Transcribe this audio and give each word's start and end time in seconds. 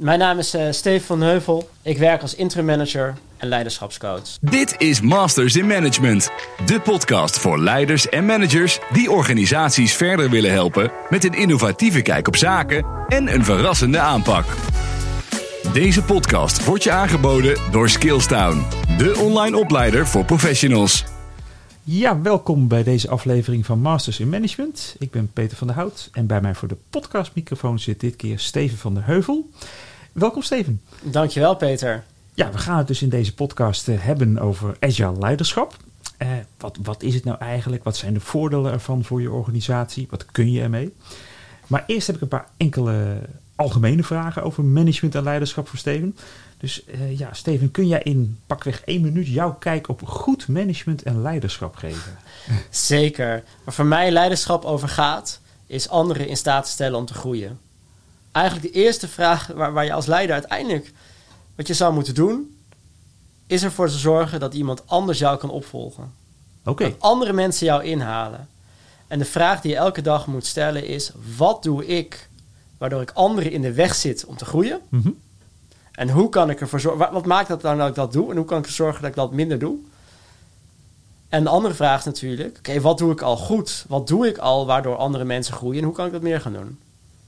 Mijn 0.00 0.18
naam 0.18 0.38
is 0.38 0.54
uh, 0.54 0.62
Steven 0.70 1.06
van 1.06 1.20
Heuvel. 1.20 1.70
Ik 1.82 1.98
werk 1.98 2.22
als 2.22 2.34
interim 2.34 2.64
manager 2.64 3.14
en 3.36 3.48
leiderschapscoach. 3.48 4.38
Dit 4.40 4.74
is 4.78 5.00
Masters 5.00 5.56
in 5.56 5.66
Management, 5.66 6.30
de 6.66 6.80
podcast 6.80 7.38
voor 7.38 7.58
leiders 7.58 8.08
en 8.08 8.24
managers 8.24 8.78
die 8.92 9.10
organisaties 9.10 9.94
verder 9.94 10.30
willen 10.30 10.52
helpen 10.52 10.92
met 11.08 11.24
een 11.24 11.34
innovatieve 11.34 12.02
kijk 12.02 12.28
op 12.28 12.36
zaken 12.36 12.86
en 13.08 13.34
een 13.34 13.44
verrassende 13.44 13.98
aanpak. 13.98 14.44
Deze 15.72 16.02
podcast 16.02 16.64
wordt 16.64 16.84
je 16.84 16.90
aangeboden 16.90 17.58
door 17.70 17.88
Skillstown, 17.88 18.66
de 18.98 19.18
online 19.18 19.58
opleider 19.58 20.06
voor 20.06 20.24
professionals. 20.24 21.04
Ja, 21.82 22.20
welkom 22.20 22.68
bij 22.68 22.82
deze 22.82 23.08
aflevering 23.08 23.66
van 23.66 23.80
Masters 23.80 24.20
in 24.20 24.28
Management. 24.28 24.96
Ik 24.98 25.10
ben 25.10 25.30
Peter 25.32 25.56
van 25.56 25.66
der 25.66 25.76
Hout 25.76 26.08
en 26.12 26.26
bij 26.26 26.40
mij 26.40 26.54
voor 26.54 26.68
de 26.68 26.76
podcastmicrofoon 26.90 27.78
zit 27.78 28.00
dit 28.00 28.16
keer 28.16 28.38
Steven 28.38 28.78
van 28.78 28.94
der 28.94 29.06
Heuvel. 29.06 29.50
Welkom 30.12 30.42
Steven. 30.42 30.82
Dankjewel 31.02 31.56
Peter. 31.56 32.04
Ja, 32.34 32.50
we 32.50 32.58
gaan 32.58 32.78
het 32.78 32.86
dus 32.86 33.02
in 33.02 33.08
deze 33.08 33.34
podcast 33.34 33.88
eh, 33.88 33.96
hebben 33.98 34.38
over 34.38 34.76
agile 34.80 35.18
leiderschap. 35.18 35.76
Uh, 36.18 36.28
wat, 36.58 36.78
wat 36.82 37.02
is 37.02 37.14
het 37.14 37.24
nou 37.24 37.38
eigenlijk? 37.38 37.84
Wat 37.84 37.96
zijn 37.96 38.14
de 38.14 38.20
voordelen 38.20 38.72
ervan 38.72 39.04
voor 39.04 39.22
je 39.22 39.30
organisatie? 39.30 40.06
Wat 40.10 40.26
kun 40.26 40.52
je 40.52 40.62
ermee? 40.62 40.94
Maar 41.66 41.84
eerst 41.86 42.06
heb 42.06 42.16
ik 42.16 42.22
een 42.22 42.28
paar 42.28 42.48
enkele 42.56 43.20
algemene 43.56 44.02
vragen 44.02 44.42
over 44.42 44.64
management 44.64 45.14
en 45.14 45.22
leiderschap 45.22 45.68
voor 45.68 45.78
Steven. 45.78 46.16
Dus 46.58 46.82
uh, 46.86 47.18
ja, 47.18 47.32
Steven, 47.32 47.70
kun 47.70 47.86
jij 47.86 48.02
in 48.02 48.38
pakweg 48.46 48.82
één 48.84 49.00
minuut 49.00 49.26
jouw 49.26 49.54
kijk 49.54 49.88
op 49.88 50.06
goed 50.06 50.48
management 50.48 51.02
en 51.02 51.22
leiderschap 51.22 51.76
geven? 51.76 52.16
Zeker. 52.70 53.42
Waar 53.64 53.74
voor 53.74 53.86
mij 53.86 54.10
leiderschap 54.10 54.64
over 54.64 54.88
gaat, 54.88 55.40
is 55.66 55.88
anderen 55.88 56.28
in 56.28 56.36
staat 56.36 56.64
te 56.64 56.70
stellen 56.70 56.98
om 56.98 57.06
te 57.06 57.14
groeien. 57.14 57.58
Eigenlijk 58.32 58.74
de 58.74 58.80
eerste 58.80 59.08
vraag 59.08 59.46
waar, 59.46 59.72
waar 59.72 59.84
je 59.84 59.92
als 59.92 60.06
leider 60.06 60.34
uiteindelijk 60.34 60.92
wat 61.56 61.66
je 61.66 61.74
zou 61.74 61.94
moeten 61.94 62.14
doen, 62.14 62.56
is 63.46 63.62
ervoor 63.62 63.88
te 63.88 63.98
zorgen 63.98 64.40
dat 64.40 64.54
iemand 64.54 64.82
anders 64.86 65.18
jou 65.18 65.38
kan 65.38 65.50
opvolgen. 65.50 66.12
Oké. 66.64 66.84
Dat 66.84 67.00
andere 67.00 67.32
mensen 67.32 67.66
jou 67.66 67.84
inhalen. 67.84 68.48
En 69.06 69.18
de 69.18 69.24
vraag 69.24 69.60
die 69.60 69.70
je 69.70 69.76
elke 69.76 70.02
dag 70.02 70.26
moet 70.26 70.46
stellen 70.46 70.86
is: 70.86 71.12
wat 71.36 71.62
doe 71.62 71.86
ik 71.86 72.28
waardoor 72.78 73.02
ik 73.02 73.10
anderen 73.10 73.52
in 73.52 73.62
de 73.62 73.72
weg 73.72 73.94
zit 73.94 74.24
om 74.24 74.36
te 74.36 74.44
groeien? 74.44 74.80
Mhm. 74.88 75.10
En 75.92 76.10
hoe 76.10 76.28
kan 76.28 76.50
ik 76.50 76.60
ervoor 76.60 76.80
zorgen? 76.80 77.12
Wat 77.12 77.26
maakt 77.26 77.48
dat 77.48 77.60
dan 77.60 77.78
dat 77.78 77.88
ik 77.88 77.94
dat 77.94 78.12
doe? 78.12 78.30
En 78.30 78.36
hoe 78.36 78.44
kan 78.44 78.58
ik 78.58 78.64
ervoor 78.64 78.86
zorgen 78.86 79.00
dat 79.00 79.10
ik 79.10 79.16
dat 79.16 79.32
minder 79.32 79.58
doe? 79.58 79.76
En 81.28 81.42
de 81.42 81.50
andere 81.50 81.74
vraag 81.74 81.98
is 81.98 82.04
natuurlijk: 82.04 82.56
oké, 82.58 82.80
wat 82.80 82.98
doe 82.98 83.12
ik 83.12 83.22
al 83.22 83.36
goed? 83.36 83.84
Wat 83.88 84.06
doe 84.06 84.28
ik 84.28 84.38
al 84.38 84.66
waardoor 84.66 84.96
andere 84.96 85.24
mensen 85.24 85.54
groeien? 85.54 85.78
En 85.78 85.84
hoe 85.84 85.94
kan 85.94 86.06
ik 86.06 86.12
dat 86.12 86.22
meer 86.22 86.40
gaan 86.40 86.52
doen? 86.52 86.78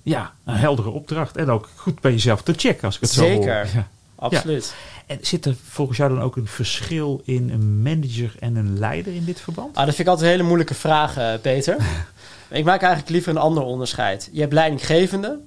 Ja, 0.03 0.33
een 0.45 0.55
heldere 0.55 0.91
opdracht. 0.91 1.37
En 1.37 1.51
ook 1.51 1.69
goed 1.75 2.01
bij 2.01 2.11
jezelf 2.11 2.43
te 2.43 2.53
checken 2.57 2.85
als 2.85 2.95
ik 2.95 3.01
het 3.01 3.11
Zeker. 3.11 3.43
zo 3.43 3.49
hoor. 3.49 3.67
Ja. 3.75 3.89
Absoluut. 4.15 4.75
En 5.07 5.19
zit 5.21 5.47
er 5.47 5.57
volgens 5.69 5.99
jou 5.99 6.15
dan 6.15 6.23
ook 6.23 6.37
een 6.37 6.47
verschil 6.47 7.23
in 7.25 7.51
een 7.51 7.83
manager 7.83 8.35
en 8.39 8.57
een 8.57 8.79
leider 8.79 9.15
in 9.15 9.25
dit 9.25 9.41
verband? 9.41 9.77
Ah, 9.77 9.85
dat 9.85 9.95
vind 9.95 9.99
ik 9.99 10.07
altijd 10.07 10.27
een 10.27 10.33
hele 10.33 10.47
moeilijke 10.47 10.75
vraag, 10.75 11.19
uh, 11.19 11.33
Peter. 11.43 11.77
ik 12.51 12.65
maak 12.65 12.81
eigenlijk 12.81 13.13
liever 13.13 13.31
een 13.31 13.43
ander 13.43 13.63
onderscheid. 13.63 14.29
Je 14.33 14.41
hebt 14.41 14.53
leidinggevende, 14.53 15.39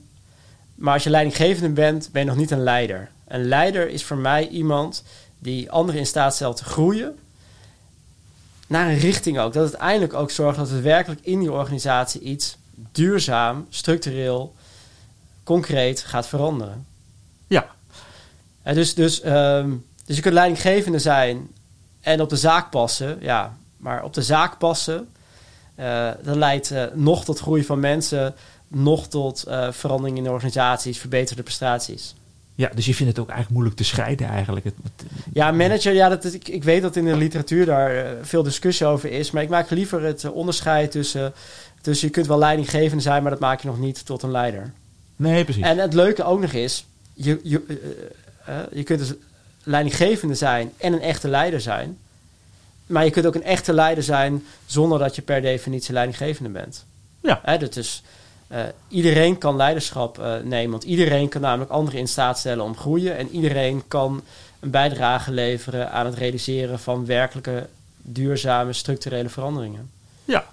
maar 0.75 0.94
als 0.94 1.03
je 1.03 1.09
leidinggevende 1.09 1.69
bent, 1.69 2.09
ben 2.12 2.22
je 2.22 2.28
nog 2.28 2.38
niet 2.38 2.52
een 2.52 2.64
leider. 2.64 3.09
Een 3.28 3.47
leider 3.47 3.90
is 3.90 4.03
voor 4.03 4.17
mij 4.17 4.47
iemand 4.47 5.03
die 5.40 5.72
anderen 5.72 6.00
in 6.00 6.08
staat 6.08 6.36
stelt 6.36 6.58
te 6.58 6.64
groeien. 6.64 7.17
Naar 8.67 8.88
een 8.88 8.97
richting 8.97 9.40
ook. 9.40 9.53
Dat 9.53 9.64
het 9.64 9.78
uiteindelijk 9.78 10.14
ook 10.14 10.31
zorgt 10.31 10.58
dat 10.58 10.69
het 10.69 10.81
werkelijk 10.81 11.22
in 11.23 11.40
die 11.40 11.52
organisatie 11.52 12.22
iets 12.22 12.58
duurzaam, 12.92 13.66
structureel, 13.70 14.56
concreet 15.44 16.02
gaat 16.02 16.28
veranderen. 16.28 16.86
Ja. 17.48 17.66
En 18.62 18.76
dus, 18.76 18.94
dus, 18.94 19.26
um, 19.26 19.86
dus 20.06 20.16
je 20.16 20.22
kunt 20.22 20.34
leidinggevende 20.34 21.00
zijn 21.00 21.48
en 22.02 22.22
op 22.22 22.30
de 22.30 22.38
zaak 22.38 22.70
passen. 22.70 23.18
Ja, 23.22 23.58
maar 23.78 24.03
op 24.03 24.14
de 24.14 24.22
zaak 24.22 24.58
passen, 24.58 25.09
uh, 25.80 26.12
dat 26.24 26.36
leidt 26.36 26.72
uh, 26.72 26.84
nog 26.94 27.25
tot 27.25 27.40
groei 27.40 27.63
van 27.63 27.80
mensen, 27.80 28.36
nog 28.68 29.07
tot 29.07 29.46
uh, 29.47 29.72
verandering 29.72 30.18
in 30.18 30.24
de 30.24 30.31
organisaties, 30.31 31.00
verbeterde 31.00 31.44
prestaties. 31.44 32.16
Ja, 32.56 32.72
dus 32.76 32.86
je 32.86 32.94
vindt 32.94 33.12
het 33.12 33.22
ook 33.22 33.30
eigenlijk 33.30 33.58
moeilijk 33.58 33.78
te 33.78 33.84
scheiden 33.84 34.28
eigenlijk. 34.28 34.66
Ja, 35.34 35.52
manager, 35.52 35.94
ja, 35.94 36.10
dat, 36.10 36.34
ik, 36.34 36.48
ik 36.48 36.64
weet 36.64 36.82
dat 36.82 36.96
in 36.96 37.06
de 37.06 37.16
literatuur 37.16 37.66
daar 37.66 38.16
veel 38.22 38.44
discussie 38.44 38.86
over 38.86 39.12
is. 39.12 39.32
Maar 39.32 39.44
ik 39.44 39.50
maak 39.50 39.70
liever 39.70 40.04
het 40.04 40.32
onderscheid 40.32 40.92
tussen... 40.92 41.34
Dus 41.82 42.02
je 42.02 42.10
kunt 42.10 42.28
wel 42.28 42.38
leidinggevende 42.38 43.04
zijn, 43.04 43.22
maar 43.22 43.32
dat 43.32 43.40
maak 43.40 43.62
je 43.62 43.68
nog 43.68 43.80
niet 43.80 44.06
tot 44.06 44.24
een 44.24 44.32
leider. 44.32 44.72
Nee, 45.16 45.44
precies. 45.44 45.64
En 45.64 45.78
het 45.78 45.94
leuke 45.94 46.24
ook 46.24 46.42
nog 46.42 46.54
is... 46.54 46.86
Je, 47.14 47.40
je, 47.44 47.64
uh, 47.68 47.76
uh, 48.50 48.56
je 48.72 48.84
kunt 48.84 49.00
dus 49.00 49.14
leidinggevende 49.64 50.36
zijn 50.36 50.72
en 50.78 50.94
een 50.94 51.02
echte 51.02 51.28
leider 51.28 51.62
zijn. 51.62 51.98
Maar 52.86 53.06
je 53.06 53.12
kunt 53.12 53.26
ook 53.26 53.36
een 53.36 53.44
echte 53.44 53.74
leider 53.74 54.04
zijn... 54.04 54.44
zonder 54.66 55.00
dat 55.00 55.16
je 55.16 55.22
per 55.22 55.42
definitie 55.42 55.94
leidinggevende 55.94 56.50
bent. 56.50 56.86
Ja. 57.22 57.40
Hè, 57.44 57.58
dus 57.58 58.04
uh, 58.51 58.59
iedereen 58.88 59.38
kan 59.38 59.56
leiderschap 59.56 60.17
nemen. 60.44 60.72
Want 60.72 60.83
iedereen 60.83 61.29
kan 61.29 61.41
namelijk 61.41 61.72
anderen 61.72 62.00
in 62.00 62.07
staat 62.07 62.39
stellen 62.39 62.63
om 62.63 62.78
groeien. 62.78 63.17
En 63.17 63.29
iedereen 63.29 63.83
kan 63.88 64.23
een 64.59 64.69
bijdrage 64.69 65.31
leveren 65.31 65.91
aan 65.91 66.06
het 66.06 66.16
realiseren 66.16 66.79
van 66.79 67.06
werkelijke 67.06 67.67
duurzame 68.01 68.73
structurele 68.73 69.29
veranderingen. 69.29 69.89
Ja. 70.25 70.45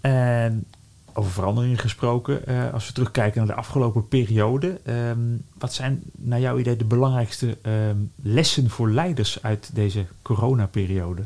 En 0.00 0.66
over 1.12 1.30
veranderingen 1.30 1.78
gesproken, 1.78 2.42
uh, 2.48 2.72
als 2.72 2.86
we 2.86 2.92
terugkijken 2.92 3.38
naar 3.38 3.54
de 3.54 3.60
afgelopen 3.62 4.08
periode, 4.08 4.80
um, 4.86 5.44
wat 5.58 5.74
zijn 5.74 6.02
naar 6.16 6.40
jouw 6.40 6.58
idee 6.58 6.76
de 6.76 6.84
belangrijkste 6.84 7.56
um, 7.62 8.12
lessen 8.22 8.70
voor 8.70 8.90
leiders 8.90 9.42
uit 9.42 9.70
deze 9.72 10.06
coronaperiode? 10.22 11.24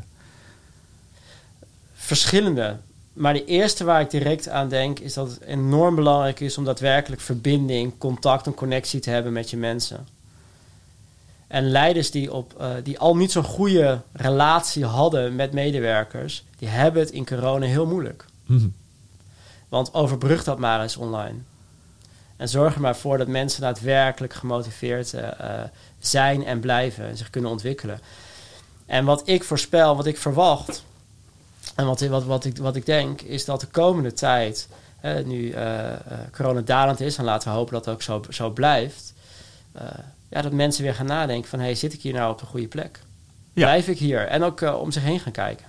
Verschillende. 1.93 2.77
Maar 3.13 3.33
de 3.33 3.45
eerste 3.45 3.83
waar 3.83 4.01
ik 4.01 4.09
direct 4.09 4.49
aan 4.49 4.69
denk 4.69 4.99
is 4.99 5.13
dat 5.13 5.29
het 5.29 5.41
enorm 5.41 5.95
belangrijk 5.95 6.39
is 6.39 6.57
om 6.57 6.65
daadwerkelijk 6.65 7.21
verbinding, 7.21 7.97
contact 7.97 8.45
en 8.45 8.53
connectie 8.53 8.99
te 8.99 9.09
hebben 9.09 9.33
met 9.33 9.49
je 9.49 9.57
mensen. 9.57 10.07
En 11.47 11.69
leiders 11.69 12.11
die, 12.11 12.33
op, 12.33 12.53
uh, 12.61 12.69
die 12.83 12.99
al 12.99 13.15
niet 13.15 13.31
zo'n 13.31 13.43
goede 13.43 14.01
relatie 14.11 14.85
hadden 14.85 15.35
met 15.35 15.51
medewerkers, 15.51 16.43
die 16.57 16.67
hebben 16.67 17.01
het 17.01 17.11
in 17.11 17.25
corona 17.25 17.65
heel 17.65 17.85
moeilijk. 17.85 18.25
Mm-hmm. 18.45 18.73
Want 19.69 19.93
overbrug 19.93 20.43
dat 20.43 20.59
maar 20.59 20.81
eens 20.81 20.97
online. 20.97 21.37
En 22.37 22.49
zorg 22.49 22.75
er 22.75 22.81
maar 22.81 22.95
voor 22.95 23.17
dat 23.17 23.27
mensen 23.27 23.61
daadwerkelijk 23.61 24.33
gemotiveerd 24.33 25.13
uh, 25.13 25.29
zijn 25.99 26.45
en 26.45 26.59
blijven 26.59 27.05
en 27.05 27.17
zich 27.17 27.29
kunnen 27.29 27.51
ontwikkelen. 27.51 27.99
En 28.85 29.05
wat 29.05 29.21
ik 29.25 29.43
voorspel, 29.43 29.95
wat 29.95 30.05
ik 30.05 30.17
verwacht 30.17 30.83
en 31.75 31.85
wat, 31.85 31.99
wat, 32.01 32.23
wat, 32.23 32.45
ik, 32.45 32.57
wat 32.57 32.75
ik 32.75 32.85
denk, 32.85 33.21
is 33.21 33.45
dat 33.45 33.59
de 33.59 33.67
komende 33.67 34.13
tijd, 34.13 34.67
nu 35.25 35.53
uh, 35.53 35.93
corona 36.31 36.61
dalend 36.61 36.99
is, 36.99 37.17
en 37.17 37.23
laten 37.23 37.49
we 37.49 37.57
hopen 37.57 37.73
dat 37.73 37.85
het 37.85 37.93
ook 37.93 38.01
zo, 38.01 38.21
zo 38.29 38.49
blijft, 38.49 39.13
ja, 40.29 40.41
dat 40.41 40.51
mensen 40.51 40.83
weer 40.83 40.95
gaan 40.95 41.05
nadenken 41.05 41.49
van, 41.49 41.59
hey, 41.59 41.75
zit 41.75 41.93
ik 41.93 42.01
hier 42.01 42.13
nou 42.13 42.31
op 42.31 42.39
de 42.39 42.45
goede 42.45 42.67
plek? 42.67 42.99
Ja. 43.53 43.63
Blijf 43.65 43.87
ik 43.87 43.97
hier? 43.97 44.27
En 44.27 44.43
ook 44.43 44.61
om 44.61 44.91
zich 44.91 45.03
heen 45.03 45.19
gaan 45.19 45.31
kijken. 45.31 45.65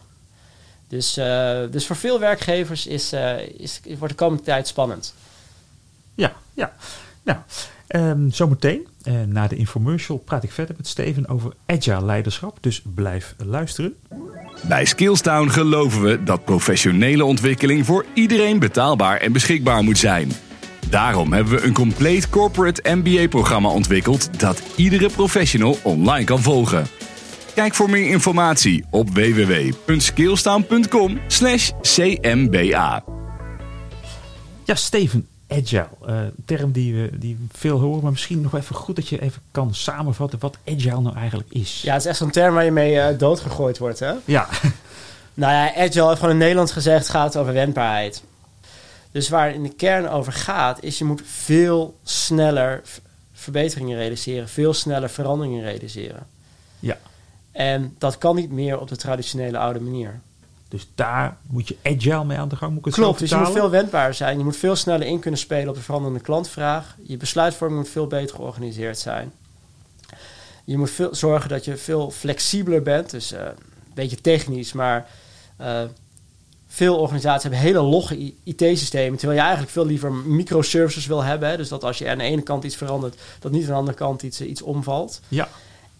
Dus, 0.89 1.15
dus 1.71 1.87
voor 1.87 1.97
veel 1.97 2.19
werkgevers 2.19 2.87
is, 2.87 3.13
is, 3.57 3.81
wordt 3.99 4.13
de 4.13 4.25
komende 4.25 4.43
tijd 4.43 4.69
spannend. 4.69 5.15
Ja, 6.15 6.33
ja. 6.55 6.73
Nou, 7.25 7.39
um, 7.89 8.31
zometeen 8.31 8.87
uh, 9.05 9.15
na 9.27 9.47
de 9.47 9.57
infomercial 9.57 10.19
praat 10.19 10.43
ik 10.43 10.53
verder 10.53 10.75
met 10.77 10.87
Steven 10.87 11.29
over 11.29 11.53
agile 11.67 12.05
leiderschap. 12.05 12.59
Dus 12.61 12.83
blijf 12.95 13.35
luisteren. 13.45 13.95
Bij 14.69 14.85
Skillstown 14.85 15.49
geloven 15.49 16.03
we 16.03 16.23
dat 16.23 16.45
professionele 16.45 17.25
ontwikkeling 17.25 17.87
voor 17.87 18.05
iedereen 18.15 18.59
betaalbaar 18.59 19.17
en 19.17 19.33
beschikbaar 19.33 19.83
moet 19.83 19.99
zijn. 19.99 20.33
Daarom 20.89 21.33
hebben 21.33 21.55
we 21.55 21.63
een 21.63 21.73
compleet 21.73 22.29
corporate 22.29 22.95
MBA-programma 22.95 23.69
ontwikkeld 23.69 24.41
dat 24.41 24.63
iedere 24.77 25.09
professional 25.09 25.79
online 25.83 26.25
kan 26.25 26.41
volgen. 26.41 26.87
Kijk 27.55 27.75
voor 27.75 27.91
meer 27.91 28.11
informatie 28.11 28.85
op 28.91 29.11
www.skillstaan.com 29.11 31.21
cmba. 31.83 33.05
Ja, 34.65 34.75
Steven, 34.75 35.27
agile. 35.53 35.89
Uh, 36.07 36.21
term 36.45 36.73
die 36.73 36.95
we 36.95 37.19
die 37.19 37.47
veel 37.53 37.79
horen, 37.79 38.03
maar 38.03 38.11
misschien 38.11 38.41
nog 38.41 38.55
even 38.55 38.75
goed 38.75 38.97
dat 38.97 39.09
je 39.09 39.21
even 39.21 39.43
kan 39.51 39.75
samenvatten 39.75 40.39
wat 40.39 40.57
agile 40.67 41.01
nou 41.01 41.17
eigenlijk 41.17 41.51
is. 41.53 41.83
Ja, 41.83 41.93
het 41.93 42.03
is 42.03 42.09
echt 42.09 42.19
zo'n 42.19 42.31
term 42.31 42.55
waar 42.55 42.65
je 42.65 42.71
mee 42.71 42.95
uh, 42.95 43.19
doodgegooid 43.19 43.79
wordt, 43.79 43.99
hè? 43.99 44.13
Ja. 44.25 44.49
nou 45.35 45.53
ja, 45.53 45.75
agile, 45.75 46.07
heeft 46.07 46.19
gewoon 46.19 46.35
in 46.35 46.39
Nederlands 46.39 46.73
gezegd, 46.73 47.09
gaat 47.09 47.37
over 47.37 47.53
wendbaarheid. 47.53 48.23
Dus 49.11 49.29
waar 49.29 49.47
het 49.47 49.55
in 49.55 49.63
de 49.63 49.75
kern 49.75 50.09
over 50.09 50.33
gaat, 50.33 50.83
is 50.83 50.99
je 50.99 51.05
moet 51.05 51.23
veel 51.25 51.99
sneller 52.03 52.83
verbeteringen 53.33 53.97
realiseren, 53.97 54.49
veel 54.49 54.75
sneller 54.75 55.11
veranderingen 55.11 55.63
realiseren. 55.63 56.27
Ja. 56.79 56.99
En 57.53 57.95
dat 57.99 58.19
kan 58.19 58.37
niet 58.37 58.51
meer 58.51 58.81
op 58.81 58.89
de 58.89 58.97
traditionele 58.97 59.59
oude 59.59 59.81
manier. 59.81 60.21
Dus 60.73 60.89
daar 60.95 61.37
moet 61.47 61.69
je 61.69 61.77
agile 61.83 62.25
mee 62.25 62.39
aan 62.39 62.49
de 62.49 62.57
gang. 62.57 62.71
Moet 62.71 62.79
ik 62.79 62.85
het 62.85 62.95
Klopt, 62.95 63.19
dus 63.19 63.31
je 63.31 63.37
moet 63.37 63.53
veel 63.53 63.71
wendbaar 63.71 64.15
zijn. 64.15 64.39
Je 64.39 64.45
moet 64.45 64.57
veel 64.57 64.77
sneller 64.77 65.07
in 65.07 65.19
kunnen 65.19 65.41
spelen 65.41 65.69
op 65.69 65.75
de 65.75 65.81
veranderende 65.81 66.23
klantvraag. 66.23 66.97
Je 67.03 67.17
besluitvorming 67.17 67.81
moet 67.81 67.91
veel 67.91 68.07
beter 68.07 68.37
georganiseerd 68.37 68.99
zijn. 68.99 69.33
Je 70.65 70.79
moet 70.79 70.91
veel 70.91 71.15
zorgen 71.15 71.49
dat 71.49 71.65
je 71.65 71.77
veel 71.77 72.11
flexibeler 72.11 72.83
bent. 72.83 73.11
Dus 73.11 73.33
eh, 73.33 73.41
een 73.41 73.55
beetje 73.95 74.21
technisch, 74.21 74.73
maar 74.73 75.09
eh, 75.57 75.83
veel 76.67 76.99
organisaties 76.99 77.43
hebben 77.43 77.61
hele 77.61 77.81
logge 77.81 78.33
IT-systemen. 78.45 79.19
Terwijl 79.19 79.39
je 79.39 79.45
eigenlijk 79.45 79.73
veel 79.73 79.87
liever 79.87 80.13
microservices 80.13 81.07
wil 81.07 81.23
hebben. 81.23 81.49
Hè? 81.49 81.57
Dus 81.57 81.69
dat 81.69 81.85
als 81.85 81.99
je 81.99 82.09
aan 82.09 82.19
de 82.19 82.25
ene 82.25 82.43
kant 82.43 82.65
iets 82.65 82.77
verandert, 82.77 83.21
dat 83.39 83.53
niet 83.53 83.63
aan 83.63 83.69
de 83.69 83.75
andere 83.75 83.97
kant 83.97 84.23
iets, 84.23 84.41
eh, 84.41 84.49
iets 84.49 84.63
omvalt. 84.63 85.21
Ja, 85.29 85.49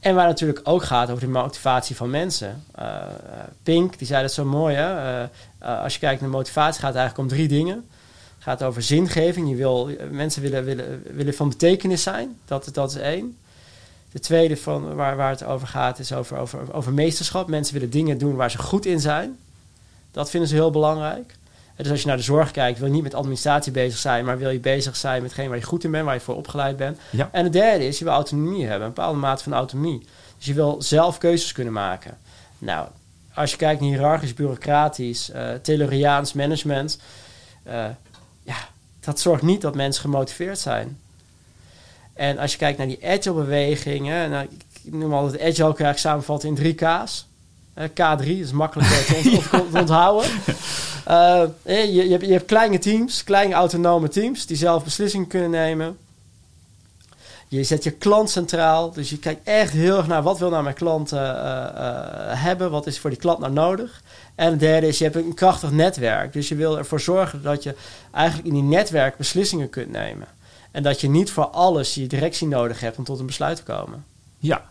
En 0.03 0.15
waar 0.15 0.27
het 0.27 0.41
natuurlijk 0.41 0.69
ook 0.69 0.83
gaat 0.83 1.11
over 1.11 1.25
de 1.25 1.31
motivatie 1.31 1.97
van 1.97 2.11
mensen. 2.11 2.65
Eh, 2.75 2.87
eh, 2.87 3.03
Pink, 3.63 3.99
die 3.99 4.07
zei 4.07 4.23
dat 4.23 4.33
zo 4.33 4.45
mooi. 4.45 4.75
Hè? 4.75 5.23
Eh, 5.59 5.83
als 5.83 5.93
je 5.93 5.99
kijkt 5.99 6.21
naar 6.21 6.31
motivatie, 6.31 6.81
gaat 6.81 6.93
het 6.93 6.99
eigenlijk 6.99 7.31
om 7.31 7.37
drie 7.37 7.49
dingen. 7.49 7.75
Het 8.35 8.43
gaat 8.43 8.63
over 8.63 8.83
zingeving. 8.83 9.49
Je 9.49 9.55
wil, 9.55 9.91
mensen 10.11 10.43
willen, 10.43 10.65
willen, 10.65 11.03
willen 11.15 11.35
van 11.35 11.49
betekenis 11.49 12.03
zijn. 12.03 12.39
Dat, 12.45 12.69
dat 12.73 12.91
is 12.91 12.97
één. 12.97 13.37
De 14.13 14.21
tweede 14.21 14.57
van 14.57 14.95
waar, 14.95 15.17
waar 15.17 15.31
het 15.31 15.45
over 15.45 15.69
gaat 15.69 15.99
is 15.99 16.13
over, 16.13 16.37
over, 16.37 16.73
over 16.73 16.93
meesterschap. 16.93 17.49
Mensen 17.49 17.75
willen 17.75 17.91
dingen 17.91 18.19
doen 18.19 18.35
waar 18.35 18.51
ze 18.51 18.59
goed 18.59 18.87
in 18.87 19.01
zijn. 19.01 19.39
Dat 20.11 20.31
vinden 20.31 20.49
ze 20.49 20.55
heel 20.55 20.71
belangrijk. 20.71 21.35
Dus 21.83 21.91
als 21.91 22.01
je 22.01 22.07
naar 22.07 22.17
de 22.17 22.23
zorg 22.23 22.51
kijkt, 22.51 22.79
wil 22.79 22.89
je 22.89 22.95
niet 22.95 23.03
met 23.03 23.15
administratie 23.15 23.73
bezig 23.73 23.99
zijn, 23.99 24.25
maar 24.25 24.39
wil 24.39 24.51
je 24.51 24.61
bezig 24.61 24.97
zijn 24.97 25.23
met 25.23 25.37
waar 25.37 25.57
je 25.57 25.63
goed 25.63 25.85
in 25.85 25.91
bent, 25.91 26.05
waar 26.05 26.15
je 26.15 26.21
voor 26.21 26.37
opgeleid 26.37 26.77
bent. 26.77 26.99
Ja. 27.11 27.29
En 27.33 27.45
het 27.45 27.53
derde 27.53 27.87
is, 27.87 27.99
je 27.99 28.05
wil 28.05 28.13
autonomie 28.13 28.67
hebben, 28.67 28.89
een 28.89 28.95
bepaalde 28.95 29.19
mate 29.19 29.43
van 29.43 29.53
autonomie. 29.55 30.07
Dus 30.37 30.47
je 30.47 30.55
wil 30.55 30.83
zelf 30.83 31.19
keuzes 31.19 31.53
kunnen 31.53 31.73
maken. 31.73 32.19
Nou, 32.59 32.87
als 33.35 33.51
je 33.51 33.57
kijkt 33.57 33.81
naar 33.81 33.91
hiërarchisch, 33.91 34.35
bureaucratisch, 34.35 35.31
eh 35.31 35.49
Tayloriaans 35.63 36.33
management, 36.33 36.99
eh, 37.63 37.85
ja, 38.43 38.57
dat 39.01 39.21
zorgt 39.21 39.43
niet 39.43 39.61
dat 39.61 39.75
mensen 39.75 40.03
gemotiveerd 40.03 40.59
zijn. 40.59 40.99
En 42.15 42.39
als 42.39 42.53
je 42.53 42.59
kijkt 42.59 42.79
naar 42.79 42.87
die 42.87 43.07
agile-bewegingen, 43.07 44.31
nou, 44.31 44.47
ik 44.83 44.93
noem 44.93 45.15
altijd 45.15 45.41
agile, 45.41 45.53
kan 45.55 45.63
je 45.77 45.85
eigenlijk 45.85 45.99
samenvatten 45.99 46.49
in 46.49 46.55
drie 46.55 46.75
K's. 46.75 47.27
Eh, 47.75 47.89
K3, 47.89 47.95
dat 47.95 48.27
is 48.27 48.53
makkelijk 48.53 48.91
eh, 48.91 48.97
te, 48.99 49.15
ont- 49.31 49.63
ont- 49.63 49.73
te 49.73 49.79
onthouden. 49.79 50.31
Eh, 51.05 51.45
je, 51.65 51.93
je, 51.93 52.11
hebt, 52.11 52.27
je 52.27 52.33
hebt 52.33 52.47
kleine 52.47 52.79
teams, 52.79 53.25
kleine 53.25 53.55
autonome 53.55 54.09
teams, 54.09 54.47
die 54.47 54.57
zelf 54.57 54.85
beslissingen 54.85 55.27
kunnen 55.27 55.51
nemen. 55.51 55.97
Je 57.53 57.65
zet 57.65 57.85
je 57.85 57.91
klant 57.91 58.31
centraal, 58.31 58.93
dus 58.93 59.11
je 59.11 59.19
kijkt 59.19 59.41
echt 59.45 59.73
heel 59.73 59.97
erg 59.97 60.07
naar 60.07 60.23
wat 60.23 60.39
wil 60.39 60.51
nou 60.51 60.63
mijn 60.63 60.75
klant 60.75 61.13
eh, 61.13 61.29
eh, 61.29 61.67
eh, 61.67 62.43
hebben, 62.43 62.71
wat 62.71 62.87
is 62.87 62.99
voor 62.99 63.11
die 63.11 63.19
klant 63.19 63.39
nou 63.39 63.53
nodig. 63.53 64.03
En 64.35 64.51
het 64.51 64.61
derde 64.61 64.87
is, 64.87 64.99
je 64.99 65.05
hebt 65.05 65.17
een 65.17 65.35
krachtig 65.35 65.71
netwerk, 65.71 66.33
dus 66.33 66.49
je 66.49 66.55
wil 66.55 66.79
ervoor 66.79 67.01
zorgen 67.01 67.43
dat 67.43 67.63
je 67.63 67.75
eigenlijk 68.13 68.49
in 68.49 68.55
die 68.55 68.63
netwerk 68.63 69.17
beslissingen 69.17 69.71
kunt 69.71 69.91
nemen. 69.91 70.27
En 70.71 70.83
dat 70.83 71.01
je 71.01 71.09
niet 71.09 71.31
voor 71.31 71.47
alles 71.47 71.95
je 71.95 72.07
directie 72.07 72.49
nodig 72.49 72.81
hebt 72.81 72.99
om 72.99 73.05
tot 73.05 73.19
een 73.19 73.27
besluit 73.27 73.57
te 73.57 73.63
komen. 73.63 74.05
ja. 74.39 74.71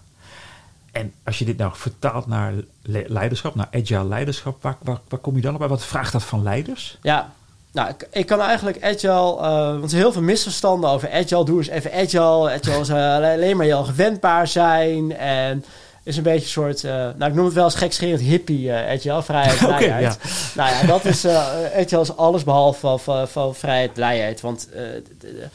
En 0.92 1.14
als 1.24 1.40
je 1.40 1.46
dit 1.46 1.58
nou 1.58 1.72
vertaalt 1.76 2.28
naar 2.28 2.54
le- 2.82 3.06
leiderschap, 3.08 3.56
naar 3.56 3.68
agile 3.72 4.06
leiderschap, 4.06 4.58
waar, 4.62 4.78
waar, 4.84 5.00
waar 5.10 5.20
kom 5.20 5.36
je 5.36 5.42
dan 5.42 5.54
op? 5.54 5.60
bij? 5.60 5.68
Wat 5.68 5.86
vraagt 5.86 6.12
dat 6.12 6.24
van 6.24 6.44
leiders? 6.44 6.98
Ja, 7.02 7.32
nou, 7.72 7.90
ik, 7.90 8.08
ik 8.12 8.26
kan 8.26 8.42
eigenlijk 8.42 8.84
agile, 8.84 9.38
eh, 9.38 9.70
want 9.70 9.84
er 9.84 9.90
zijn 9.90 10.02
heel 10.02 10.12
veel 10.12 10.22
misverstanden 10.22 10.90
over 10.90 11.12
agile. 11.12 11.46
Doe 11.46 11.58
eens 11.58 11.68
even 11.68 11.94
agile. 11.94 12.52
Agile 12.52 12.80
is 12.80 12.90
eh, 12.90 13.14
alleen 13.14 13.58
maar 13.58 13.66
heel 13.66 13.84
gewendbaar 13.84 14.48
zijn 14.48 15.18
en 15.18 15.66
is 16.04 16.18
een 16.18 16.24
beetje 16.24 16.42
een 16.42 16.48
soort, 16.48 16.84
eh, 16.84 16.92
nou 16.92 17.26
ik 17.26 17.34
noem 17.34 17.46
het 17.46 17.54
wel 17.54 17.64
eens 17.64 17.76
gekscherend 17.76 18.22
hippie 18.22 18.72
eh, 18.72 18.96
agile, 18.96 19.24
vrijheid, 19.24 19.64
Oké, 19.70 19.78
blijheid. 19.78 20.18
Nou 20.56 20.70
ja, 20.70 20.84
dat 20.84 21.06
is, 21.06 21.24
eh 21.24 21.36
agile 21.78 22.02
is 22.02 22.16
alles 22.16 22.44
behalve 22.44 22.80
van, 22.80 23.00
van, 23.00 23.28
van 23.28 23.56
vrijheid, 23.56 23.94
blijheid. 23.94 24.42
Want 24.42 24.68
de, 24.72 25.04
de, 25.20 25.48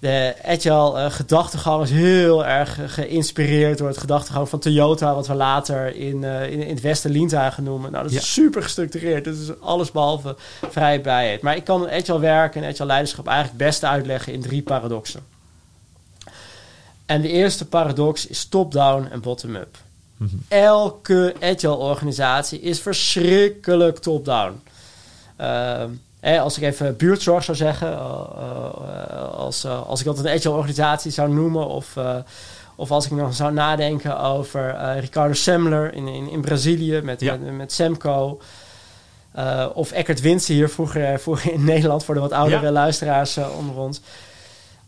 de 0.00 0.34
agile 0.44 0.98
eh, 0.98 1.10
gedachtegang 1.10 1.82
is 1.82 1.90
heel 1.90 2.46
erg 2.46 2.78
eh, 2.78 2.88
geïnspireerd 2.88 3.78
door 3.78 3.88
het 3.88 3.98
gedachtegang 3.98 4.48
van 4.48 4.58
Toyota, 4.58 5.14
wat 5.14 5.26
we 5.26 5.34
later 5.34 5.94
in, 5.96 6.24
eh, 6.24 6.50
in, 6.52 6.62
in 6.62 6.74
het 6.74 6.80
Westen 6.80 7.12
Lean 7.12 7.52
gaan 7.52 7.64
noemen. 7.64 7.90
Nou, 7.92 8.02
dat 8.02 8.12
is 8.12 8.18
Ja. 8.18 8.24
super 8.24 8.62
gestructureerd. 8.62 9.24
Dat 9.24 9.34
is 9.34 9.60
alles 9.60 9.90
behalve 9.90 10.36
vrijheid. 10.70 11.42
Maar 11.42 11.56
ik 11.56 11.64
kan 11.64 11.82
een 11.82 11.90
agile 11.90 12.18
werken 12.18 12.62
en 12.62 12.68
agile 12.68 12.86
leiderschap 12.86 13.26
eigenlijk 13.26 13.58
het 13.58 13.66
beste 13.68 13.86
uitleggen 13.86 14.32
in 14.32 14.40
drie 14.42 14.62
paradoxen. 14.62 15.20
En 17.06 17.20
de 17.20 17.28
eerste 17.28 17.66
paradox 17.66 18.26
is 18.26 18.44
top-down 18.44 19.08
en 19.10 19.20
bottom-up. 19.20 19.76
Mhm. 20.16 20.36
Elke 20.48 21.34
agile 21.40 21.74
organisatie 21.76 22.60
is 22.60 22.80
verschrikkelijk 22.80 23.98
top-down. 23.98 24.62
Ehm, 25.36 25.90
hè, 26.20 26.40
als 26.40 26.56
ik 26.56 26.62
even 26.62 26.96
buurtzorg 26.96 27.44
zou 27.44 27.56
zeggen, 27.56 27.88
eh, 27.92 27.98
eh, 27.98 29.32
als, 29.34 29.64
eh, 29.64 29.86
als 29.88 30.00
ik 30.00 30.06
dat 30.06 30.18
een 30.18 30.28
agile 30.28 30.54
organisatie 30.54 31.10
zou 31.10 31.32
noemen, 31.32 31.66
of, 31.66 31.96
eh, 31.96 32.14
of 32.76 32.90
als 32.90 33.04
ik 33.06 33.10
nog 33.10 33.34
zou 33.34 33.52
nadenken 33.52 34.20
over 34.20 34.68
eh, 34.74 35.00
Ricardo 35.00 35.34
Semler 35.34 35.94
in, 35.94 36.08
in, 36.08 36.30
in 36.30 36.40
Brazilië 36.40 37.00
met, 37.02 37.20
Ja. 37.20 37.36
met, 37.36 37.56
met 37.56 37.72
Semco. 37.72 38.40
eh, 39.32 39.66
of 39.74 39.92
Eckert 39.92 40.20
Winsen 40.20 40.54
hier 40.54 40.68
vroeger, 40.68 41.20
vroeger 41.20 41.52
in 41.52 41.64
Nederland, 41.74 42.04
voor 42.04 42.14
de 42.14 42.20
wat 42.20 42.32
oudere 42.32 42.62
Ja. 42.64 42.70
luisteraars 42.70 43.36
eh, 43.36 43.46
onder 43.58 43.76
ons. 43.76 44.00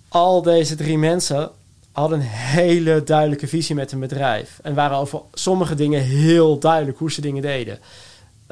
Al 0.08 0.42
deze 0.42 0.74
drie 0.74 0.98
mensen 0.98 1.50
hadden 1.92 2.18
een 2.20 2.26
hele 2.26 3.02
duidelijke 3.04 3.48
visie 3.48 3.74
met 3.74 3.90
hun 3.90 4.00
bedrijf. 4.00 4.58
En 4.62 4.74
waren 4.74 4.96
over 4.96 5.20
sommige 5.32 5.74
dingen 5.74 6.00
heel 6.02 6.58
duidelijk 6.58 6.98
hoe 6.98 7.12
ze 7.12 7.20
dingen 7.20 7.42
deden. 7.42 7.78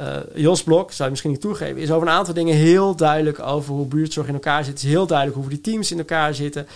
Eh, 0.01 0.17
Jos 0.35 0.63
Blok, 0.63 0.91
zou 0.91 1.03
je 1.03 1.11
misschien 1.11 1.31
niet 1.31 1.41
toegeven, 1.41 1.77
is 1.77 1.91
over 1.91 2.09
een 2.09 2.15
aantal 2.15 2.35
dingen 2.35 2.57
heel 2.57 2.97
duidelijk 2.97 3.39
over 3.39 3.75
hoe 3.75 3.87
buurtzorg 3.87 4.27
in 4.29 4.35
elkaar 4.35 4.65
zit. 4.65 4.73
Het 4.73 4.83
is 4.83 4.89
heel 4.89 5.07
duidelijk 5.07 5.39
hoe 5.39 5.49
die 5.49 5.61
teams 5.61 5.93
in 5.93 5.99
elkaar 5.99 6.35
zitten. 6.35 6.67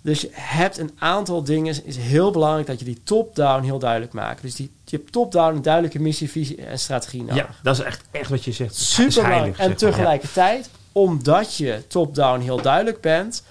Dus 0.00 0.20
je 0.20 0.28
hebt 0.32 0.78
een 0.78 0.90
aantal 0.98 1.42
dingen. 1.44 1.84
is 1.84 1.96
heel 1.96 2.30
belangrijk 2.30 2.66
dat 2.66 2.78
je 2.78 2.84
die 2.84 3.00
top-down 3.04 3.64
heel 3.64 3.78
duidelijk 3.78 4.12
maakt. 4.12 4.42
Dus 4.42 4.54
die, 4.54 4.70
je 4.84 4.96
hebt 4.96 5.12
top-down 5.12 5.56
een 5.56 5.62
duidelijke 5.62 5.98
missie, 5.98 6.30
visie 6.30 6.64
en 6.64 6.78
strategie 6.78 7.20
nodig. 7.22 7.36
Ja, 7.36 7.48
dat 7.62 7.78
is 7.78 7.84
echt, 7.84 8.02
echt 8.10 8.30
wat 8.30 8.44
je 8.44 8.52
zegt. 8.52 8.74
Super 8.74 9.22
belangrijk. 9.22 9.58
En. 9.58 9.68
Ja. 9.68 9.74
tegelijkertijd, 9.74 10.70
omdat 10.92 11.56
je 11.56 11.82
top-down 11.88 12.40
heel 12.40 12.62
duidelijk 12.62 13.00
bent, 13.00 13.42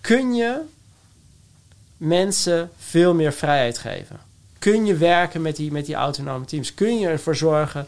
kun 0.00 0.34
je 0.34 0.60
mensen 1.96 2.70
veel 2.78 3.14
meer 3.14 3.32
vrijheid 3.32 3.78
geven. 3.78 4.18
Kun 4.58 4.86
je 4.86 4.96
werken 4.96 5.42
met 5.42 5.56
die, 5.56 5.72
met 5.72 5.86
die 5.86 5.94
autonome 5.94 6.44
teams? 6.44 6.74
Kun 6.74 6.98
je 6.98 7.08
ervoor 7.08 7.36
zorgen 7.36 7.86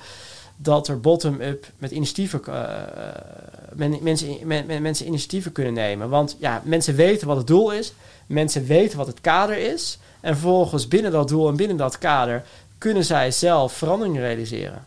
dat 0.57 0.89
er 0.89 1.01
bottom-up 1.01 1.67
met 1.79 1.91
initiatieven, 1.91 2.45
eh, 2.47 2.73
men- 3.75 3.99
mensen, 4.03 4.37
men- 4.45 4.67
men- 4.67 4.83
mensen 4.83 5.07
initiatieven 5.07 5.53
kunnen 5.53 5.73
nemen? 5.73 6.09
Want 6.09 6.37
ja, 6.41 6.63
mensen 6.65 6.95
weten 6.95 7.27
wat 7.27 7.37
het 7.37 7.47
doel 7.47 7.73
is, 7.73 7.93
mensen 8.27 8.67
weten 8.67 8.99
wat 8.99 9.07
het 9.07 9.21
kader 9.21 9.59
is, 9.59 9.99
en 10.21 10.33
vervolgens 10.33 10.89
binnen 10.89 11.11
dat 11.11 11.29
doel 11.29 11.49
en 11.49 11.57
binnen 11.57 11.77
dat 11.77 11.99
kader 11.99 12.43
kunnen 12.79 13.05
zij 13.05 13.31
zelf 13.31 13.73
veranderingen 13.73 14.23
realiseren. 14.23 14.85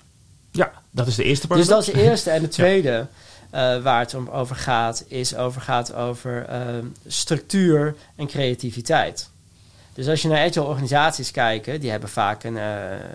Ja, 0.52 0.72
dat 0.92 1.08
is 1.08 1.16
de 1.16 1.24
eerste 1.24 1.48
Dus 1.48 1.58
paradox. 1.66 1.86
dat 1.86 1.96
is 1.96 2.02
de 2.02 2.08
eerste. 2.10 2.30
En 2.30 2.42
de 2.42 2.48
tweede 2.48 3.08
eh, 3.50 3.82
waar 3.82 4.00
het 4.00 4.14
om 4.14 4.28
over 4.30 4.56
gaat, 4.56 5.04
is 5.08 5.36
over, 5.36 5.62
gaat 5.62 5.94
over 5.94 6.46
ehm, 6.46 6.86
structuur 7.08 7.96
en 8.16 8.28
creativiteit. 8.28 9.30
Dus 10.00 10.08
als 10.08 10.22
je 10.22 10.28
naar 10.28 10.46
agile 10.48 10.66
organisaties 10.66 11.32
kijkt, 11.32 11.82
die 11.82 11.92
hebben 11.92 12.10
vaak 12.10 12.44
een, 12.44 12.58
eh, 12.58 12.68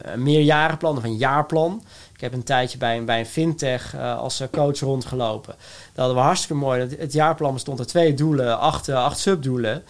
een 0.02 0.22
meerjarenplan 0.22 0.96
of 0.96 1.04
een 1.04 1.16
jaarplan. 1.16 1.82
Ik 2.14 2.20
heb 2.20 2.32
een 2.32 2.42
tijdje 2.42 2.78
bij 2.78 2.96
een, 2.96 3.04
bij 3.04 3.18
een 3.18 3.26
fintech 3.26 3.94
eh, 3.94 4.18
als 4.18 4.40
eh, 4.40 4.48
coach 4.52 4.78
rondgelopen. 4.78 5.54
Dat 5.56 5.96
hadden 5.96 6.16
we 6.16 6.22
hartstikke 6.22 6.54
mooi. 6.54 6.80
Het- 6.80 7.12
jaarplan 7.12 7.52
bestond 7.52 7.78
uit 7.78 7.88
twee 7.88 8.14
doelen, 8.14 8.58
acht, 8.58 8.88
acht 8.88 9.18
subdoelen. 9.18 9.84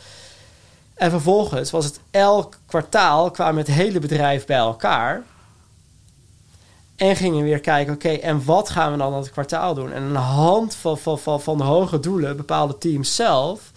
En 0.94 1.10
vervolgens 1.10 1.70
was 1.70 1.84
het 1.84 2.00
elk 2.10 2.58
kwartaal 2.66 3.30
kwamen 3.30 3.56
het 3.58 3.74
hele 3.74 3.98
bedrijf 3.98 4.46
bij 4.46 4.56
elkaar. 4.56 5.22
En 6.96 7.16
gingen 7.16 7.44
weer 7.44 7.60
kijken, 7.60 7.94
oké, 7.94 8.08
en 8.08 8.44
wat 8.44 8.70
gaan 8.70 8.92
we 8.92 8.98
dan 8.98 9.12
dat 9.12 9.30
kwartaal 9.30 9.74
doen? 9.74 9.92
En 9.92 10.12
de 10.12 10.18
hand 10.18 10.74
van, 10.74 10.98
van, 10.98 11.18
van, 11.18 11.40
van 11.40 11.60
hoge 11.60 12.00
doelen 12.00 12.36
bepaalde 12.36 12.78
teams 12.78 13.14
zelf 13.14 13.72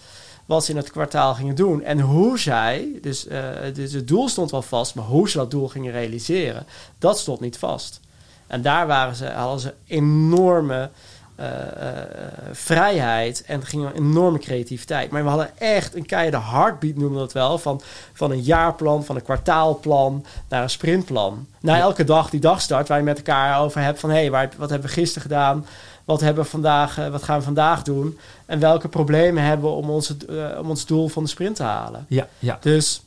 wat 0.48 0.66
ze 0.66 0.72
in 0.72 0.77
het 0.77 0.92
kwartaal 0.92 1.34
gingen 1.34 1.56
doen. 1.56 1.84
En 1.84 2.00
hoe 2.00 2.39
zij, 2.39 2.88
dus, 3.01 3.27
eh, 3.27 3.42
dus 3.74 3.94
het 3.94 4.08
doel 4.08 4.30
stond 4.30 4.51
wel 4.51 4.62
vast, 4.62 4.96
maar 4.96 5.06
hoe 5.06 5.30
ze 5.30 5.38
dat 5.38 5.51
doel 5.51 5.68
gingen 5.68 5.92
realiseren, 5.92 6.66
dat 7.00 7.20
stond 7.20 7.39
niet 7.39 7.58
vast. 7.58 8.00
En 8.48 8.62
daar 8.62 8.88
waren 8.88 9.16
ze, 9.16 9.25
hadden 9.25 9.60
ze 9.60 9.74
enorme 9.88 10.89
eh, 11.36 11.48
eh, 11.62 12.04
vrijheid 12.51 13.44
en 13.46 13.66
ging 13.66 13.86
een 13.86 13.94
enorme 13.96 14.39
creativiteit. 14.39 15.12
Maar 15.12 15.24
we 15.24 15.30
hadden 15.30 15.58
echt 15.58 15.96
een 15.96 16.06
keiharde 16.06 16.39
heartbeat, 16.50 16.96
noemen 16.96 17.13
we 17.13 17.20
dat 17.20 17.34
wel, 17.34 17.58
van, 17.58 17.82
van 18.13 18.32
een 18.32 18.42
jaarplan, 18.42 19.06
van 19.06 19.16
een 19.16 19.24
kwartaalplan 19.24 20.25
naar 20.50 20.63
een 20.63 20.70
sprintplan. 20.70 21.48
Na 21.62 21.80
elke 21.80 22.04
dag 22.04 22.30
die 22.30 22.39
dagstart 22.39 22.88
waar 22.88 22.98
je 22.98 23.04
met 23.04 23.18
elkaar 23.18 23.62
over 23.62 23.82
hebt 23.82 24.00
van 24.00 24.10
hé, 24.10 24.16
hey, 24.16 24.32
waar- 24.32 24.50
wat 24.58 24.70
hebben 24.70 24.88
we 24.88 24.94
gisteren 24.94 25.22
gedaan? 25.22 25.66
Wat, 26.08 26.22
hebben 26.22 26.44
we 26.44 26.50
vandaag, 26.50 26.98
eh, 26.98 27.10
wat 27.10 27.24
gaan 27.24 27.38
we 27.38 27.44
vandaag 27.44 27.84
doen? 27.84 28.20
En 28.46 28.60
welke 28.60 28.88
problemen 28.88 29.44
hebben 29.44 29.70
we 29.70 29.76
om, 29.76 29.90
onze, 29.90 30.18
eh, 30.30 30.60
om 30.60 30.70
ons 30.70 30.86
doel 30.86 31.08
van 31.08 31.24
de 31.24 31.30
sprint 31.30 31.56
te 31.56 31.64
halen? 31.64 32.06
Ja, 32.10 32.28
ja. 32.40 32.58
Dus 32.62 33.02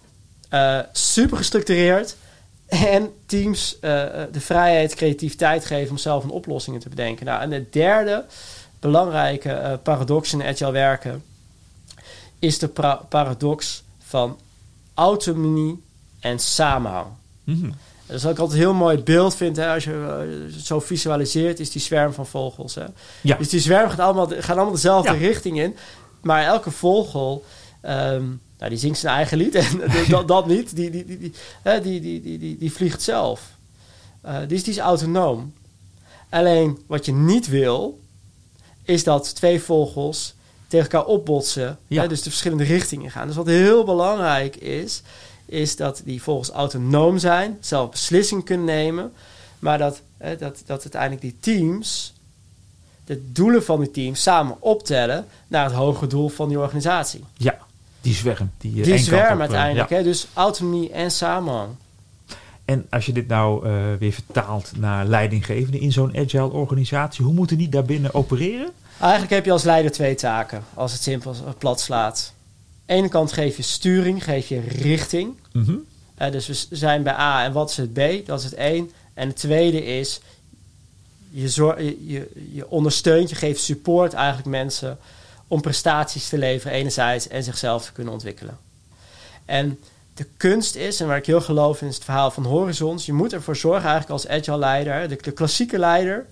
eh, 0.49 0.79
super 0.93 1.37
gestructureerd. 1.37 2.17
En 2.67 3.13
teams 3.27 3.77
de 3.81 4.41
vrijheid, 4.41 4.95
creativiteit 4.95 5.65
geven 5.65 5.91
om 5.91 5.99
zelf 5.99 6.25
een 6.25 6.31
oplossingen 6.31 6.81
te 6.81 6.89
bedenken. 6.89 7.27
Nou, 7.27 7.43
en 7.43 7.51
de 7.51 7.67
derde 7.71 8.25
belangrijke 8.81 9.81
paradox 9.83 10.33
in 10.33 10.43
agile 10.43 10.73
werken 10.73 11.23
is 12.39 12.59
de 12.59 12.69
paradox 13.09 13.83
van 13.99 14.39
autonomie 14.95 15.83
en 16.21 16.39
samenhang. 16.39 17.07
Mm 17.45 17.75
dat 18.11 18.19
is 18.19 18.27
altijd 18.27 18.51
een 18.51 18.57
heel 18.57 18.75
mooi 18.75 18.99
beeld 18.99 19.37
vind. 19.37 19.57
Hè, 19.57 19.73
als 19.73 19.85
je 19.85 20.49
het 20.53 20.67
zo 20.67 20.81
visualiseert, 20.81 21.61
is 21.61 21.71
die 21.71 21.81
zwerm 21.81 22.13
van 22.13 22.27
vogels. 22.27 22.75
Hè? 22.75 22.85
Ja. 23.21 23.37
Dus 23.37 23.49
die 23.49 23.61
zwerm 23.61 23.89
gaat 23.89 23.99
allemaal, 23.99 24.29
gaan 24.29 24.57
allemaal 24.57 24.75
dezelfde 24.75 25.13
richting 25.13 25.61
in. 25.61 25.77
Maar 26.21 26.45
elke 26.45 26.71
vogel. 26.71 27.45
Um, 27.83 28.41
nou, 28.59 28.71
die 28.71 28.79
zingt 28.79 28.99
zijn 28.99 29.15
eigen 29.15 29.39
lied 29.39 29.55
en 29.55 29.83
dat, 30.09 30.29
dat 30.29 30.47
niet. 30.47 30.77
Die, 30.77 30.91
die, 30.91 31.05
die, 31.07 31.19
die, 31.19 31.81
die, 31.83 32.01
die, 32.01 32.39
die, 32.39 32.59
die, 32.59 32.73
vliegt 32.73 33.03
zelf. 33.03 33.51
Uh, 34.27 34.37
dus 34.49 34.65
die 34.65 34.73
is 34.73 34.79
autonoom. 34.79 35.53
Alleen 36.29 36.79
wat 36.87 37.07
je 37.07 37.13
niet 37.13 37.49
wil, 37.49 38.01
is 38.83 39.05
dat 39.05 39.35
twee 39.35 39.61
vogels 39.61 40.35
tegen 40.67 40.91
elkaar 40.91 41.07
opbotsen. 41.07 41.79
Ja. 41.87 42.03
Hè, 42.03 42.09
dus 42.09 42.23
de 42.23 42.31
verschillende 42.31 42.65
richtingen 42.65 43.11
gaan. 43.11 43.27
Dus 43.27 43.37
wat 43.37 43.47
heel 43.47 43.85
belangrijk 43.85 44.57
is, 44.57 45.03
is 45.51 45.77
dat 45.77 46.03
die 46.05 46.23
vogels 46.23 46.51
autonoom 46.51 47.19
zijn, 47.19 47.57
zelf 47.61 47.91
beslissingen 47.91 48.45
kunnen 48.45 48.67
nemen. 48.67 49.13
Maar 49.59 49.79
dat, 49.79 50.03
hè, 50.17 50.37
dat, 50.37 50.63
dat 50.67 50.81
uiteindelijk 50.83 51.21
die 51.23 51.37
teams 51.41 52.15
de 53.05 53.33
doelen 53.33 53.65
van 53.65 53.81
die 53.81 53.91
teams 53.91 54.23
samen 54.23 54.57
optellen 54.61 55.27
naar 55.49 55.65
het 55.65 55.75
hoge 55.75 56.07
doel 56.07 56.29
van 56.29 56.49
die 56.49 56.59
organisatie. 56.59 57.25
Ja. 57.37 57.59
Die 58.01 58.15
zwerm. 58.15 58.51
Die, 58.59 58.75
uh, 58.75 58.85
die 58.85 58.99
zwerm 58.99 59.35
eh, 59.35 59.41
uiteindelijk. 59.41 59.91
Hè? 59.91 60.03
Dus 60.03 60.27
autonomie 60.35 60.91
en 60.91 61.11
samenhang. 61.11 61.69
En 62.65 62.87
als 62.91 63.07
je 63.07 63.13
dit 63.13 63.29
nou 63.29 63.67
uh, 63.67 63.73
weer 63.99 64.13
vertaalt 64.13 64.73
naar 64.77 65.07
leidinggevenden 65.07 65.81
in 65.81 65.93
zo'n 65.93 66.17
agile 66.17 66.51
organisatie, 66.51 67.25
hoe 67.25 67.35
moeten 67.35 67.59
die 67.59 67.69
daarbinnen 67.69 68.15
opereren? 68.15 68.71
Eigenlijk 69.01 69.33
heb 69.33 69.45
je 69.45 69.53
als 69.53 69.63
leider 69.63 69.91
twee 69.91 70.15
taken, 70.15 70.65
als 70.75 70.93
het 70.93 71.03
simpel 71.03 71.35
plat 71.59 71.81
slaat. 71.81 72.33
Ene 72.91 73.09
kant 73.09 73.33
geef 73.33 73.57
je 73.57 73.63
sturing, 73.63 74.25
geef 74.25 74.49
je 74.49 74.61
richting. 74.61 75.37
Mm 75.53 75.65
-hmm. 75.65 75.85
uh, 76.23 76.33
dus 76.33 76.47
we 76.47 76.77
zijn 76.77 77.03
bij 77.03 77.13
A 77.13 77.45
en 77.45 77.53
wat 77.53 77.71
is 77.71 77.77
het 77.77 77.93
B? 77.93 78.27
Dat 78.27 78.39
is 78.39 78.45
het 78.45 78.55
één. 78.55 78.91
En 79.15 79.29
het 79.29 79.37
tweede 79.37 79.85
is, 79.85 80.21
je, 81.31 81.49
zorg, 81.49 81.79
je, 81.79 82.07
je, 82.07 82.31
je 82.53 82.71
ondersteunt, 82.71 83.31
je 83.31 83.37
geeft 83.37 83.63
support 83.63 84.13
eigenlijk 84.13 84.49
mensen 84.49 84.99
om 85.49 85.61
prestaties 85.61 86.29
te 86.29 86.39
leveren 86.39 86.77
enerzijds 86.77 87.29
en 87.29 87.43
zichzelf 87.43 87.85
te 87.85 87.93
kunnen 87.93 88.13
ontwikkelen. 88.13 88.59
En 89.45 89.79
de 90.15 90.27
kunst 90.37 90.75
is, 90.75 91.01
en 91.01 91.07
waar 91.07 91.17
ik 91.17 91.27
heel 91.27 91.41
geloof 91.41 91.83
in, 91.83 91.89
is 91.89 91.95
het 91.95 92.05
verhaal 92.05 92.31
van 92.31 92.45
horizons. 92.45 93.07
Je 93.07 93.13
moet 93.13 93.33
ervoor 93.33 93.57
zorgen 93.57 93.89
eigenlijk 93.89 94.11
als 94.11 94.29
agile 94.29 94.59
leider, 94.59 95.09
de, 95.09 95.19
de 95.21 95.33
klassieke 95.33 95.79
leider, 95.79 96.27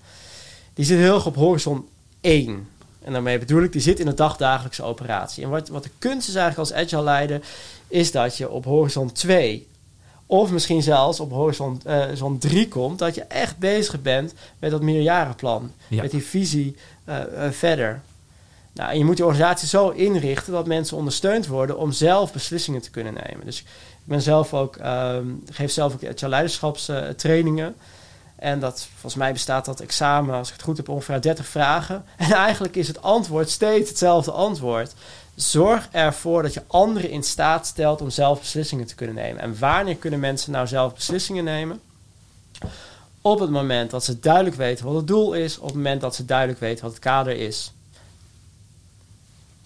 die 0.74 0.84
zit 0.84 0.98
heel 0.98 1.14
erg 1.14 1.26
op 1.26 1.36
horizon 1.36 1.88
1. 2.20 2.68
En 3.08 3.14
daarmee 3.14 3.38
bedoel 3.38 3.62
ik, 3.62 3.72
die 3.72 3.80
zit 3.80 4.00
in 4.00 4.06
de 4.06 4.14
dagdagelijkse 4.14 4.82
operatie. 4.82 5.44
En 5.44 5.50
wat, 5.50 5.68
wat 5.68 5.82
de 5.82 5.90
kunst 5.98 6.28
is 6.28 6.34
eigenlijk 6.34 6.70
als 6.70 6.78
agile 6.78 7.02
leider, 7.02 7.40
is 7.86 8.12
dat 8.12 8.36
je 8.36 8.50
op 8.50 8.64
horizon 8.64 9.12
2 9.12 9.66
of 10.26 10.50
misschien 10.50 10.82
zelfs 10.82 11.20
op 11.20 11.30
horizon 11.30 11.80
uh, 11.86 12.30
3 12.38 12.68
komt, 12.68 12.98
dat 12.98 13.14
je 13.14 13.22
echt 13.22 13.58
bezig 13.58 14.02
bent 14.02 14.34
met 14.58 14.70
dat 14.70 14.82
meerjarenplan. 14.82 15.72
Met 15.88 16.10
die 16.10 16.24
visie 16.24 16.76
uh, 17.08 17.16
uh, 17.16 17.50
verder. 17.50 18.00
Nou, 18.72 18.90
en 18.90 18.98
je 18.98 19.04
moet 19.04 19.16
die 19.16 19.24
organisatie 19.24 19.68
zo 19.68 19.88
inrichten 19.88 20.52
dat 20.52 20.66
mensen 20.66 20.96
ondersteund 20.96 21.46
worden 21.46 21.78
om 21.78 21.92
zelf 21.92 22.32
beslissingen 22.32 22.82
te 22.82 22.90
kunnen 22.90 23.14
nemen. 23.14 23.44
Dus 23.44 23.58
ik 23.60 23.66
ben 24.04 24.22
zelf 24.22 24.54
ook, 24.54 24.76
um, 24.84 25.42
geef 25.50 25.70
zelf 25.70 25.92
ook 25.94 26.04
agile 26.04 26.28
leiderschapstrainingen. 26.28 27.74
En 28.38 28.60
dat, 28.60 28.88
volgens 28.90 29.14
mij 29.14 29.32
bestaat 29.32 29.64
dat 29.64 29.80
examen, 29.80 30.34
als 30.34 30.48
ik 30.48 30.54
het 30.54 30.62
goed 30.62 30.76
heb, 30.76 30.88
ongeveer 30.88 31.20
30 31.20 31.46
vragen. 31.46 32.04
En 32.16 32.32
eigenlijk 32.32 32.76
is 32.76 32.88
het 32.88 33.02
antwoord 33.02 33.50
steeds 33.50 33.88
hetzelfde 33.88 34.30
antwoord. 34.30 34.94
Zorg 35.34 35.88
ervoor 35.90 36.42
dat 36.42 36.54
je 36.54 36.62
anderen 36.66 37.10
in 37.10 37.22
staat 37.22 37.66
stelt 37.66 38.00
om 38.00 38.10
zelf 38.10 38.38
beslissingen 38.38 38.86
te 38.86 38.94
kunnen 38.94 39.14
nemen. 39.14 39.42
En 39.42 39.58
wanneer 39.58 39.96
kunnen 39.96 40.20
mensen 40.20 40.52
nou 40.52 40.66
zelf 40.66 40.94
beslissingen 40.94 41.44
nemen? 41.44 41.80
Op 43.20 43.40
het 43.40 43.50
moment 43.50 43.90
dat 43.90 44.04
ze 44.04 44.20
duidelijk 44.20 44.56
weten 44.56 44.84
wat 44.84 44.94
het 44.94 45.06
doel 45.06 45.32
is, 45.32 45.58
op 45.58 45.66
het 45.66 45.74
moment 45.74 46.00
dat 46.00 46.14
ze 46.14 46.24
duidelijk 46.24 46.60
weten 46.60 46.82
wat 46.82 46.92
het 46.92 47.00
kader 47.00 47.36
is 47.36 47.72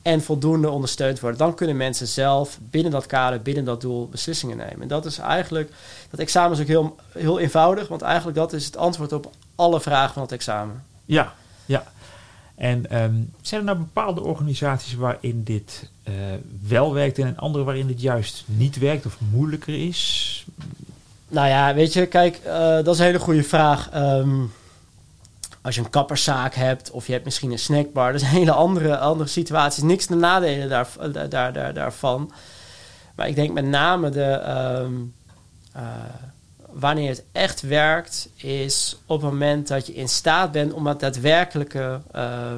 en 0.03 0.23
voldoende 0.23 0.71
ondersteund 0.71 1.21
worden. 1.21 1.39
Dan 1.39 1.55
kunnen 1.55 1.77
mensen 1.77 2.07
zelf 2.07 2.59
binnen 2.71 2.93
dat 2.93 3.07
kader, 3.07 3.43
binnen 3.43 3.65
dat 3.65 3.81
doel 3.81 4.09
beslissingen 4.09 4.57
nemen. 4.57 4.81
En 4.81 4.89
dat 4.89 5.05
is 5.05 5.19
eigenlijk, 5.19 5.71
dat 6.11 6.21
examen 6.21 6.53
is 6.53 6.61
ook 6.61 6.67
heel, 6.67 6.97
heel 7.13 7.39
eenvoudig, 7.39 7.89
want 7.89 8.03
eigenlijk 8.03 8.37
dat 8.37 8.53
is 8.53 8.65
het 8.65 8.77
antwoord 8.77 9.13
op 9.13 9.31
alle 9.55 9.81
vragen 9.81 10.13
van 10.13 10.23
het 10.23 10.33
examen. 10.33 10.83
Ja, 11.05 11.33
ja. 11.67 11.85
En 12.55 13.03
um, 13.03 13.33
zijn 13.41 13.61
er 13.61 13.67
nou 13.67 13.79
bepaalde 13.79 14.21
organisaties 14.21 14.95
waarin 14.95 15.43
dit 15.43 15.91
uh, 16.09 16.15
wel 16.69 16.93
werkt 16.93 17.19
en 17.19 17.37
andere 17.37 17.65
waarin 17.65 17.87
dit 17.87 18.01
juist 18.01 18.45
niet 18.47 18.79
werkt 18.79 19.07
of 19.07 19.19
moeilijker 19.31 19.87
is? 19.87 20.45
Nou 21.29 21.49
ja, 21.49 21.75
weet 21.75 21.93
je, 21.93 22.07
kijk, 22.07 22.41
uh, 22.47 22.53
dat 22.55 22.89
is 22.89 22.99
een 22.99 23.05
hele 23.05 23.19
goede 23.19 23.43
vraag. 23.43 23.91
Um, 23.95 24.53
als 25.63 25.75
je 25.75 25.81
een 25.81 25.91
kapperszaak 25.91 26.55
hebt 26.55 26.91
of 26.91 27.07
je 27.07 27.13
hebt 27.13 27.25
misschien 27.25 27.53
een 27.53 27.59
snackbar, 27.59 28.13
dat 28.13 28.21
een 28.21 28.27
hele 28.27 28.53
andere, 28.53 28.99
andere 28.99 29.29
situatie. 29.29 29.85
Niks 29.85 30.07
de 30.07 30.15
nadelen 30.15 30.69
daar, 30.69 30.89
daar, 31.29 31.53
daar, 31.53 31.75
daarvan. 31.75 32.33
Maar 33.15 33.29
ik 33.29 33.35
denk 33.35 33.53
met 33.53 33.65
name 33.65 34.11
de. 34.11 34.43
Um, 34.83 35.15
uh, 35.77 35.83
wanneer 36.73 37.09
het 37.09 37.25
echt 37.33 37.61
werkt, 37.61 38.29
is 38.37 38.99
op 39.07 39.23
het 39.23 39.31
moment 39.31 39.69
dat 39.69 39.87
je 39.87 39.95
in 39.95 40.09
staat 40.09 40.53
bent 40.53 40.73
om 40.73 40.83
met 40.83 41.01
daadwerkelijke 41.01 42.01
uh, 42.15 42.53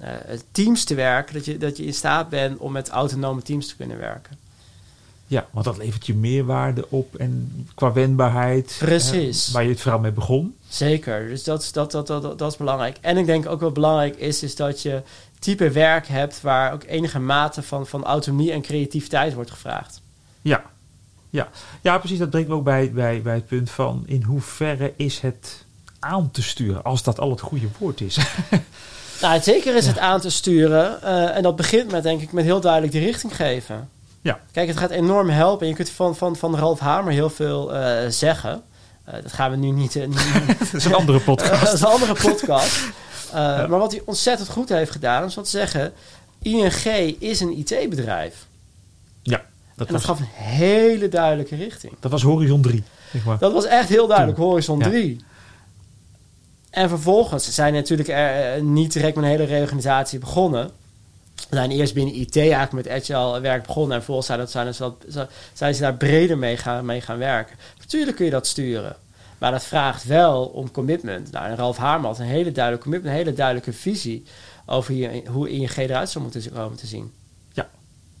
uh, 0.00 0.08
teams 0.52 0.84
te 0.84 0.94
werken. 0.94 1.34
Dat 1.34 1.44
je, 1.44 1.58
dat 1.58 1.76
je 1.76 1.84
in 1.84 1.94
staat 1.94 2.28
bent 2.28 2.58
om 2.58 2.72
met 2.72 2.88
autonome 2.88 3.42
teams 3.42 3.68
te 3.68 3.76
kunnen 3.76 3.98
werken. 3.98 4.38
Ja, 5.30 5.46
want 5.50 5.64
dat 5.64 5.76
levert 5.76 6.06
je 6.06 6.14
meerwaarde 6.14 6.86
op 6.88 7.14
en 7.14 7.66
qua 7.74 7.92
wendbaarheid. 7.92 8.76
Precies. 8.78 9.50
waar 9.50 9.62
je 9.62 9.68
het 9.68 9.80
verhaal 9.80 10.00
mee 10.00 10.12
begon. 10.12 10.56
Zeker, 10.68 11.28
dus 11.28 11.44
dat, 11.44 11.70
dat, 11.72 11.90
dat, 11.90 12.06
dat, 12.06 12.38
dat 12.38 12.50
is 12.50 12.56
belangrijk. 12.56 12.98
En 13.00 13.16
ik 13.16 13.26
denk 13.26 13.46
ook 13.46 13.60
wat 13.60 13.74
belangrijk 13.74 14.16
is, 14.16 14.42
is 14.42 14.56
dat 14.56 14.82
je 14.82 15.02
type 15.38 15.70
werk 15.70 16.06
hebt 16.06 16.40
waar 16.40 16.72
ook 16.72 16.84
enige 16.86 17.18
mate 17.18 17.62
van, 17.62 17.86
van 17.86 18.04
autonomie 18.04 18.52
en 18.52 18.62
creativiteit 18.62 19.34
wordt 19.34 19.50
gevraagd. 19.50 20.00
Ja, 20.42 20.62
ja. 21.30 21.48
ja 21.80 21.98
precies. 21.98 22.18
Dat 22.18 22.30
brengt 22.30 22.48
me 22.48 22.54
ook 22.54 22.64
bij, 22.64 22.92
bij, 22.92 23.22
bij 23.22 23.34
het 23.34 23.46
punt 23.46 23.70
van 23.70 24.02
in 24.06 24.22
hoeverre 24.22 24.92
is 24.96 25.20
het 25.20 25.64
aan 25.98 26.30
te 26.30 26.42
sturen, 26.42 26.82
als 26.82 27.02
dat 27.02 27.20
al 27.20 27.30
het 27.30 27.40
goede 27.40 27.68
woord 27.78 28.00
is. 28.00 28.18
nou, 29.22 29.40
zeker 29.40 29.76
is 29.76 29.86
het 29.86 29.98
aan 29.98 30.20
te 30.20 30.30
sturen. 30.30 30.98
Uh, 31.02 31.36
en 31.36 31.42
dat 31.42 31.56
begint 31.56 31.90
met, 31.90 32.02
denk 32.02 32.20
ik, 32.20 32.32
met 32.32 32.44
heel 32.44 32.60
duidelijk 32.60 32.92
de 32.92 32.98
richting 32.98 33.36
geven. 33.36 33.88
Ja. 34.20 34.40
Kijk, 34.52 34.68
het 34.68 34.76
gaat 34.76 34.90
enorm 34.90 35.28
helpen. 35.28 35.62
En 35.62 35.68
je 35.68 35.74
kunt 35.74 35.90
van, 35.90 36.16
van, 36.16 36.36
van 36.36 36.56
Ralf 36.56 36.78
Hamer 36.78 37.12
heel 37.12 37.30
veel 37.30 37.74
uh, 37.74 37.98
zeggen. 38.08 38.62
Uh, 39.08 39.14
dat 39.22 39.32
gaan 39.32 39.50
we 39.50 39.56
nu 39.56 39.70
niet... 39.70 39.96
Uh, 39.96 40.04
dat 40.58 40.72
is 40.72 40.84
een 40.84 40.94
andere 40.94 41.20
podcast. 41.20 41.60
dat 41.64 41.72
is 41.72 41.80
een 41.80 41.86
andere 41.86 42.14
podcast. 42.14 42.76
ja. 43.32 43.66
Maar 43.66 43.78
wat 43.78 43.92
hij 43.92 44.02
ontzettend 44.04 44.48
goed 44.48 44.68
heeft 44.68 44.90
gedaan... 44.90 45.24
is 45.24 45.34
wat 45.34 45.44
te 45.44 45.50
zeggen... 45.50 45.92
ING 46.42 46.84
is 47.18 47.40
een 47.40 47.58
IT-bedrijf. 47.58 48.46
Ja. 49.22 49.42
Dat 49.76 49.86
en 49.86 49.92
dat 49.92 50.04
gaf 50.04 50.18
een 50.18 50.28
hele 50.32 51.08
duidelijke 51.08 51.56
richting. 51.56 51.92
Dat 52.00 52.10
was 52.10 52.22
horizon 52.22 52.62
3. 52.62 52.82
Zeg 53.12 53.24
maar. 53.24 53.38
Dat 53.38 53.52
was 53.52 53.64
echt 53.64 53.88
heel 53.88 54.06
duidelijk, 54.06 54.38
Toen. 54.38 54.46
horizon 54.46 54.78
3. 54.78 55.16
Ja. 55.16 55.24
En 56.70 56.88
vervolgens 56.88 57.54
zijn 57.54 57.72
natuurlijk 57.72 58.08
er, 58.08 58.62
niet 58.62 58.92
direct 58.92 59.14
met 59.14 59.24
een 59.24 59.30
hele 59.30 59.44
reorganisatie 59.44 60.18
begonnen... 60.18 60.70
We 61.50 61.56
zijn 61.56 61.70
eerst 61.70 61.94
binnen 61.94 62.14
IT 62.14 62.36
eigenlijk 62.36 62.72
met 62.72 62.88
agile 62.88 63.40
werk 63.40 63.66
begonnen. 63.66 63.96
En 63.96 64.02
vervolgens 64.02 64.26
zijn, 64.26 64.38
dat, 64.38 64.50
zijn, 64.50 64.94
dat, 65.08 65.30
zijn 65.52 65.74
ze 65.74 65.80
daar 65.80 65.96
breder 65.96 66.38
mee 66.38 66.56
gaan, 66.56 66.84
mee 66.84 67.00
gaan 67.00 67.18
werken. 67.18 67.56
Natuurlijk 67.78 68.16
kun 68.16 68.24
je 68.24 68.30
dat 68.30 68.46
sturen. 68.46 68.96
Maar 69.38 69.50
dat 69.50 69.64
vraagt 69.64 70.04
wel 70.04 70.44
om 70.44 70.70
commitment. 70.70 71.30
Nou, 71.30 71.46
en 71.46 71.56
Ralf 71.56 71.76
Haarman 71.76 72.10
had 72.10 72.18
een 72.18 72.24
hele 72.24 72.52
duidelijke 72.52 72.84
commitment, 72.84 73.14
een 73.14 73.24
hele 73.24 73.36
duidelijke 73.36 73.72
visie 73.72 74.24
over 74.66 74.94
je, 74.94 75.22
hoe 75.26 75.50
ING 75.50 75.76
eruit 75.76 76.10
zou 76.10 76.24
moeten 76.24 76.52
komen 76.52 76.76
te 76.76 76.86
zien. 76.86 77.12
Ja. 77.52 77.68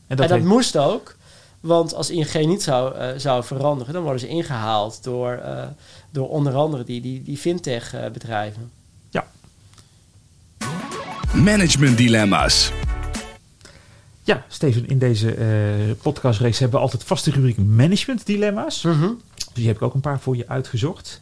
En 0.06 0.16
dat, 0.16 0.30
en 0.30 0.38
dat 0.38 0.48
moest 0.48 0.76
ook, 0.76 1.16
want 1.60 1.94
als 1.94 2.10
ING 2.10 2.46
niet 2.46 2.62
zou, 2.62 2.96
uh, 2.96 3.08
zou 3.16 3.44
veranderen, 3.44 3.92
dan 3.92 4.02
worden 4.02 4.20
ze 4.20 4.28
ingehaald 4.28 5.02
door, 5.04 5.40
uh, 5.44 5.62
door 6.10 6.28
onder 6.28 6.54
andere 6.54 6.84
die, 6.84 7.00
die, 7.00 7.22
die 7.22 7.36
fintech 7.36 7.94
uh, 7.94 8.08
bedrijven. 8.08 8.70
Ja. 9.10 9.26
Management 11.34 11.96
dilemma's. 11.96 12.72
Ja, 14.22 14.44
Steven, 14.48 14.88
in 14.88 14.98
deze 14.98 15.36
uh, 15.36 15.94
podcastrace 16.02 16.58
hebben 16.58 16.78
we 16.78 16.84
altijd 16.84 17.04
vaste 17.04 17.30
rubriek 17.30 17.58
management 17.58 18.26
dilemma's. 18.26 18.82
Mm 18.82 18.92
-hmm. 18.92 19.20
Dus 19.34 19.46
die 19.52 19.66
heb 19.66 19.76
ik 19.76 19.82
ook 19.82 19.94
een 19.94 20.00
paar 20.00 20.20
voor 20.20 20.36
je 20.36 20.48
uitgezocht. 20.48 21.18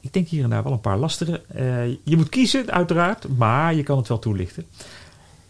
Ik 0.00 0.12
denk 0.12 0.28
hier 0.28 0.44
en 0.44 0.50
daar 0.50 0.62
wel 0.62 0.72
een 0.72 0.80
paar 0.80 0.98
lastige. 0.98 1.42
Uh, 1.56 1.88
je 2.04 2.16
moet 2.16 2.28
kiezen, 2.28 2.70
uiteraard, 2.70 3.36
maar 3.36 3.74
je 3.74 3.82
kan 3.82 3.96
het 3.98 4.08
wel 4.08 4.18
toelichten. 4.18 4.66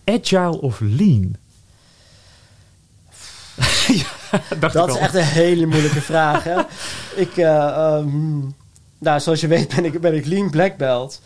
Agile 0.04 0.60
of 0.60 0.80
lean? 0.80 1.36
ja. 4.00 4.40
Dat 4.58 4.88
is 4.88 4.96
echt 4.96 5.14
een 5.14 5.22
hele 5.22 5.66
moeilijke 5.66 6.00
vraag. 6.00 6.44
Hè? 6.44 6.60
Ik, 7.22 7.36
eh, 7.36 7.66
ehm, 7.66 8.38
nou, 8.98 9.20
zoals 9.20 9.40
je 9.40 9.46
weet 9.46 9.74
ben 9.74 9.84
ik, 9.84 10.00
ben 10.00 10.14
ik 10.14 10.26
lean 10.26 10.50
black 10.50 10.76
belt. 10.76 11.22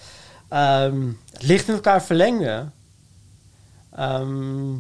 Het 0.49 1.43
ligt 1.43 1.69
in 1.69 1.75
elkaar 1.75 2.03
verlengde. 2.03 2.65
Ehm, 3.97 4.75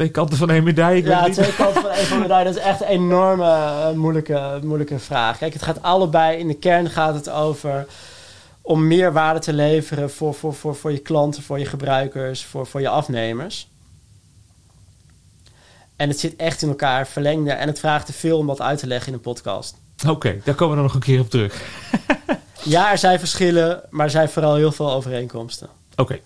Twee 0.00 0.12
kanten 0.12 0.36
van 0.38 0.50
één 0.50 0.64
medaille. 0.64 1.08
Ja, 1.08 1.30
twee 1.30 1.54
kanten 1.54 1.82
van 1.82 2.16
de 2.16 2.22
medaille. 2.22 2.44
Dat 2.44 2.56
is 2.56 2.62
echt 2.62 2.80
een 2.80 2.86
enorme 2.86 3.44
eh, 3.44 3.90
moeilijke, 3.90 4.58
moeilijke 4.62 4.98
vraag. 4.98 5.38
Kijk, 5.38 5.52
het 5.52 5.62
gaat 5.62 5.82
allebei. 5.82 6.38
In 6.38 6.48
de 6.48 6.54
kern 6.54 6.90
gaat 6.90 7.14
het 7.14 7.30
over 7.30 7.86
om 8.60 8.86
meer 8.86 9.12
waarde 9.12 9.40
te 9.40 9.52
leveren 9.52 10.10
voor, 10.10 10.34
voor, 10.34 10.54
voor, 10.54 10.76
voor 10.76 10.92
je 10.92 10.98
klanten, 10.98 11.42
voor 11.42 11.58
je 11.58 11.64
gebruikers, 11.64 12.44
voor, 12.44 12.66
voor 12.66 12.80
je 12.80 12.88
afnemers. 12.88 13.68
En 15.96 16.08
het 16.08 16.20
zit 16.20 16.36
echt 16.36 16.62
in 16.62 16.68
elkaar 16.68 17.06
verlengde. 17.06 17.50
En 17.50 17.68
het 17.68 17.78
vraagt 17.78 18.06
te 18.06 18.12
veel 18.12 18.38
om 18.38 18.46
dat 18.46 18.60
uit 18.60 18.78
te 18.78 18.86
leggen 18.86 19.08
in 19.08 19.14
een 19.14 19.20
podcast. 19.20 19.76
Oké, 20.08 20.40
daar 20.44 20.54
komen 20.54 20.76
we 20.76 20.82
dan 20.82 20.84
nog 20.84 20.94
een 20.94 21.00
keer 21.00 21.20
op 21.20 21.30
terug. 21.30 21.62
Ja, 22.62 22.90
er 22.90 22.98
zijn 22.98 23.18
verschillen, 23.18 23.82
maar 23.90 24.04
er 24.04 24.10
zijn 24.10 24.28
vooral 24.28 24.54
heel 24.54 24.72
veel 24.72 24.92
overeenkomsten. 24.92 25.68
Oké. 25.96 26.20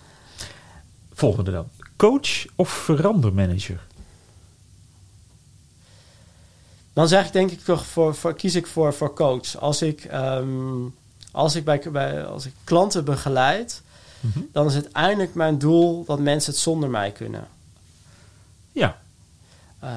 Volgende 1.13 1.51
dan. 1.51 1.67
Coach 1.97 2.45
of 2.55 2.69
verandermanager? 2.69 3.79
Dan 6.93 7.07
zeg 7.07 7.25
ik 7.25 7.33
denk 7.33 7.51
ik 7.51 7.63
toch 7.63 7.85
voor, 7.85 8.15
voor 8.15 8.33
kies 8.35 8.55
ik 8.55 8.67
voor, 8.67 8.93
voor 8.93 9.13
coach. 9.13 9.57
Als 9.57 9.81
ik, 9.81 10.03
ehm, 10.03 10.83
als, 11.31 11.55
ik 11.55 11.63
bij, 11.65 11.81
bij, 11.91 12.25
als 12.25 12.45
ik 12.45 12.53
klanten 12.63 13.05
begeleid, 13.05 13.83
Mhm. 14.19 14.39
dan 14.51 14.65
is 14.67 14.73
het 14.73 14.83
uiteindelijk 14.83 15.33
mijn 15.33 15.57
doel 15.57 16.05
dat 16.05 16.19
mensen 16.19 16.51
het 16.51 16.61
zonder 16.61 16.89
mij 16.89 17.11
kunnen. 17.11 17.47
Ja. 18.71 18.97
Eh, 19.79 19.89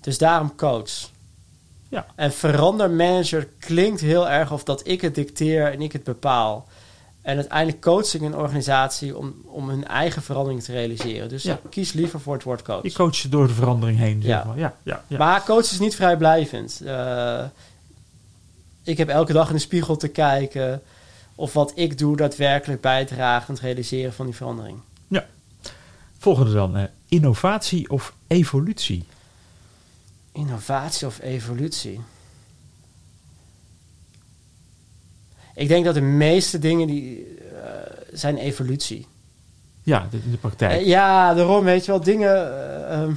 dus 0.00 0.18
daarom 0.18 0.54
coach. 0.56 1.10
Ja. 1.88 2.06
En 2.14 2.32
verandermanager 2.32 3.48
klinkt 3.58 4.00
heel 4.00 4.28
erg 4.28 4.52
of 4.52 4.64
dat 4.64 4.86
ik 4.88 5.00
het 5.00 5.14
dicteer 5.14 5.72
en 5.72 5.80
ik 5.82 5.92
het 5.92 6.04
bepaal. 6.04 6.66
En 7.26 7.36
uiteindelijk 7.36 7.80
coach 7.80 8.14
ik 8.14 8.20
een 8.20 8.36
organisatie 8.36 9.16
om, 9.16 9.34
om 9.44 9.68
hun 9.68 9.86
eigen 9.86 10.22
verandering 10.22 10.62
te 10.62 10.72
realiseren. 10.72 11.28
Dus 11.28 11.42
Ja. 11.42 11.52
ik 11.52 11.70
kies 11.70 11.92
liever 11.92 12.20
voor 12.20 12.34
het 12.34 12.42
woord 12.42 12.62
coach. 12.62 12.82
Je 12.82 12.92
coacht 12.92 13.16
je 13.16 13.28
door 13.28 13.46
de 13.46 13.52
verandering 13.54 13.98
heen. 13.98 14.22
Zeg 14.22 14.30
Ja. 14.30 14.44
maar. 14.44 14.58
Ja, 14.58 14.74
ja, 14.82 15.04
ja. 15.06 15.18
Maar 15.18 15.44
coach 15.44 15.60
is 15.70 15.78
niet 15.78 15.94
vrijblijvend. 15.94 16.80
Eh, 16.84 17.44
ik 18.82 18.98
heb 18.98 19.08
elke 19.08 19.32
dag 19.32 19.48
in 19.48 19.54
de 19.54 19.60
spiegel 19.60 19.96
te 19.96 20.08
kijken 20.08 20.82
of 21.34 21.52
wat 21.52 21.72
ik 21.74 21.98
doe 21.98 22.16
daadwerkelijk 22.16 22.80
bijdraagt 22.80 23.48
aan 23.48 23.54
het 23.54 23.64
realiseren 23.64 24.12
van 24.12 24.26
die 24.26 24.34
verandering. 24.34 24.78
Volgende 26.18 26.52
dan. 26.52 26.76
eh, 26.76 26.84
innovatie 27.08 27.90
of 27.90 28.12
evolutie? 28.26 29.04
Innovatie 30.32 31.06
of 31.06 31.20
evolutie? 31.22 32.00
Ik 35.56 35.68
denk 35.68 35.84
dat 35.84 35.94
de 35.94 36.00
meeste 36.00 36.58
dingen 36.58 36.86
die 36.86 37.36
eh, 37.38 37.68
zijn 38.12 38.36
evolutie. 38.36 39.06
Ja, 39.82 40.06
de- 40.10 40.16
in 40.24 40.30
de 40.30 40.36
praktijk. 40.36 40.80
Eh, 40.80 40.86
ja, 40.86 41.34
daarom 41.34 41.64
weet 41.64 41.84
je 41.84 41.90
wel 41.90 42.00
dingen. 42.00 42.30
eh, 42.88 42.92
ehm, 43.02 43.10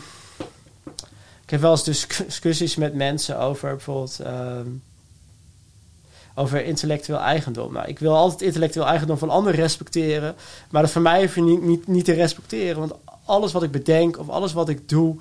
ik 1.43 1.50
heb 1.50 1.62
wel 1.62 1.72
eens 1.72 1.84
dus 1.84 2.08
discussies 2.25 2.75
met 2.75 2.93
mensen 2.93 3.39
over 3.39 3.69
bijvoorbeeld 3.69 4.19
ehm, 4.19 4.67
over 6.36 6.65
intellectueel 6.65 7.19
eigendom. 7.19 7.74
Nou, 7.74 7.88
ik 7.88 8.00
wil 8.00 8.15
altijd 8.15 8.41
intellectueel 8.41 8.86
eigendom 8.86 9.17
van 9.17 9.29
anderen 9.29 9.60
respecteren, 9.60 10.36
maar 10.69 10.81
dat 10.81 10.91
van 10.91 11.01
mij 11.01 11.22
hoef 11.22 11.36
je 11.36 11.41
niet, 11.41 11.62
niet, 11.62 11.88
niet 11.88 12.05
te 12.05 12.13
respecteren, 12.13 12.79
want 12.79 12.93
alles 13.25 13.51
wat 13.51 13.63
ik 13.63 13.72
bedenk 13.72 14.19
of 14.19 14.29
alles 14.29 14.53
wat 14.53 14.69
ik 14.69 14.89
doe 14.89 15.15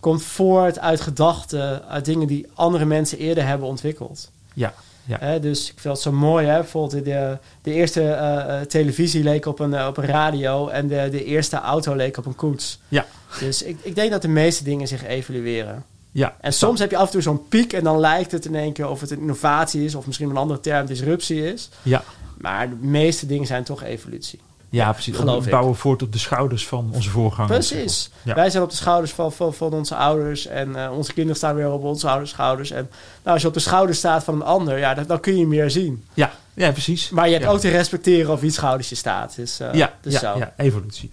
komt 0.00 0.22
voort 0.22 0.78
uit 0.78 1.00
gedachten, 1.00 1.84
uit 1.88 2.04
dingen 2.04 2.26
die 2.26 2.46
andere 2.54 2.84
mensen 2.84 3.18
eerder 3.18 3.46
hebben 3.46 3.68
ontwikkeld. 3.68 4.30
ja, 4.54 4.74
ja. 5.08 5.16
Hè, 5.20 5.40
dus 5.40 5.70
ik 5.70 5.80
vind 5.80 5.94
het 5.94 6.02
zo 6.02 6.12
mooi. 6.12 6.46
Hè? 6.46 6.58
Bijvoorbeeld 6.58 7.04
de, 7.04 7.38
de 7.62 7.72
eerste 7.72 8.02
eh, 8.02 8.60
eh, 8.60 8.66
televisie 8.66 9.22
leek 9.22 9.46
op 9.46 9.58
een, 9.58 9.74
eh, 9.74 9.86
op 9.86 9.96
een 9.96 10.04
radio 10.04 10.68
en 10.68 10.88
de, 10.88 11.08
de 11.10 11.24
eerste 11.24 11.56
auto 11.56 11.94
leek 11.94 12.16
op 12.16 12.26
een 12.26 12.34
koets. 12.34 12.80
Ja. 12.88 13.06
Dus 13.40 13.62
ik, 13.62 13.78
ik 13.82 13.94
denk 13.94 14.10
dat 14.10 14.22
de 14.22 14.28
meeste 14.28 14.64
dingen 14.64 14.88
zich 14.88 15.04
evolueren. 15.04 15.84
ja. 16.12 16.36
En 16.40 16.52
soms 16.52 16.80
heb 16.80 16.90
je 16.90 16.96
af 16.96 17.06
en 17.06 17.12
toe 17.12 17.22
zo'n 17.22 17.48
piek 17.48 17.72
en 17.72 17.84
dan 17.84 18.00
lijkt 18.00 18.32
het 18.32 18.44
in 18.44 18.54
één 18.54 18.72
keer 18.72 18.88
of 18.88 19.00
het 19.00 19.10
een 19.10 19.20
innovatie 19.20 19.84
is 19.84 19.94
of 19.94 20.06
misschien 20.06 20.30
een 20.30 20.36
andere 20.36 20.60
term 20.60 20.86
disruptie 20.86 21.52
is. 21.52 21.68
Ja, 21.82 22.02
Maar 22.38 22.68
de 22.68 22.76
meeste 22.80 23.26
dingen 23.26 23.46
zijn 23.46 23.64
toch 23.64 23.82
evolutie. 23.82 24.40
Ja 24.70 24.92
precies. 24.92 25.16
Geloof 25.16 25.38
we 25.38 25.44
ik. 25.44 25.50
bouwen 25.50 25.76
voort 25.76 26.02
op 26.02 26.12
de 26.12 26.18
schouders 26.18 26.66
van 26.66 26.90
onze 26.92 27.10
voorgangers. 27.10 27.68
Precies. 27.68 28.10
Ja. 28.22 28.34
Wij 28.34 28.50
zijn 28.50 28.62
op 28.62 28.70
de 28.70 28.76
schouders 28.76 29.12
van, 29.12 29.32
van, 29.32 29.54
van 29.54 29.72
onze 29.72 29.94
ouders 29.94 30.46
en 30.46 30.76
eh, 30.84 30.92
onze 30.96 31.12
kinderen 31.12 31.36
staan 31.36 31.54
weer 31.54 31.70
op 31.70 31.82
onze 31.84 32.08
ouders 32.08 32.30
schouders. 32.30 32.70
En 32.70 32.90
nou, 33.22 33.32
als 33.32 33.42
je 33.42 33.48
op 33.48 33.54
de 33.54 33.60
schouders 33.60 33.98
staat 33.98 34.24
van 34.24 34.34
een 34.34 34.42
ander, 34.42 34.78
ja, 34.78 34.94
dan, 34.94 35.04
dan 35.06 35.20
kun 35.20 35.36
je 35.38 35.46
meer 35.46 35.70
zien. 35.70 36.04
Ja, 36.14 36.32
ja, 36.54 36.70
precies. 36.70 37.10
Maar 37.10 37.26
je 37.26 37.32
hebt 37.32 37.44
Ja. 37.44 37.50
ook 37.50 37.60
te 37.60 37.68
respecteren 37.68 38.32
of 38.32 38.40
wie 38.40 38.50
schouders 38.50 38.88
je 38.88 38.94
staat. 38.94 39.34
Dus, 39.36 39.60
eh, 39.60 39.72
ja, 39.74 39.94
dus 40.00 40.12
ja, 40.12 40.18
zo. 40.18 40.38
ja, 40.38 40.52
evolutie. 40.56 41.10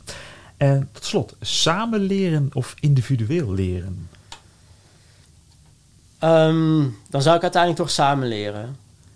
En 0.57 0.89
tot 0.91 1.05
slot, 1.05 1.35
samen 1.41 1.99
leren 1.99 2.49
of 2.53 2.73
individueel 2.79 3.53
leren? 3.53 4.09
Ehm, 6.19 6.83
dan 7.09 7.21
zou 7.21 7.35
ik 7.35 7.41
uiteindelijk 7.41 7.81
toch 7.81 7.91
samen 7.91 8.27
leren. 8.27 8.75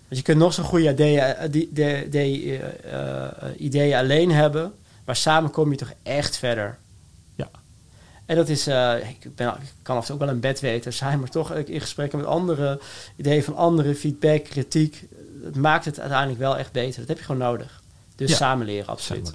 Want 0.10 0.22
je 0.22 0.22
kunt 0.22 0.38
nog 0.38 0.54
zo'n 0.54 0.63
goede 0.65 0.89
ideeën, 0.89 1.19
eh, 1.19 1.52
die- 1.52 1.69
de- 1.74 2.08
de- 2.10 2.60
eh, 2.84 3.24
eh, 3.24 3.32
ideeën 3.58 3.98
alleen 3.98 4.32
hebben, 4.32 4.74
maar 5.06 5.15
samen 5.15 5.52
kom 5.52 5.72
je 5.72 5.78
toch 5.78 5.93
echt 6.04 6.38
verder. 6.38 6.78
Ja. 7.36 7.50
En 8.26 8.36
dat 8.36 8.50
is, 8.50 8.67
eh, 8.67 8.93
ik, 9.10 9.36
ben, 9.36 9.48
ik 9.48 9.74
kan 9.82 9.95
af 9.95 10.02
en 10.02 10.08
toe 10.08 10.15
ook 10.15 10.22
wel 10.22 10.30
een 10.34 10.39
bedweter 10.39 10.93
zijn, 10.93 11.19
maar 11.19 11.30
toch 11.30 11.54
in 11.56 11.82
gesprekken 11.82 12.19
met 12.19 12.28
andere 12.28 12.80
ideeën 13.15 13.43
van 13.43 13.56
anderen, 13.56 13.95
feedback, 13.95 14.43
kritiek, 14.43 15.04
het 15.43 15.56
maakt 15.56 15.86
het 15.86 16.00
uiteindelijk 16.00 16.39
wel 16.39 16.58
echt 16.58 16.72
beter. 16.72 17.00
Dat 17.00 17.08
heb 17.08 17.17
je 17.17 17.24
gewoon 17.24 17.41
nodig. 17.41 17.82
Dus 18.15 18.30
Ja. 18.30 18.36
samen 18.36 18.65
leren, 18.65 18.88
absoluut. 18.88 19.34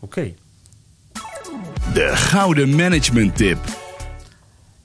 Oké. 0.00 0.32
De 1.94 2.10
gouden 2.16 2.74
management 2.76 3.36
tip. 3.36 3.58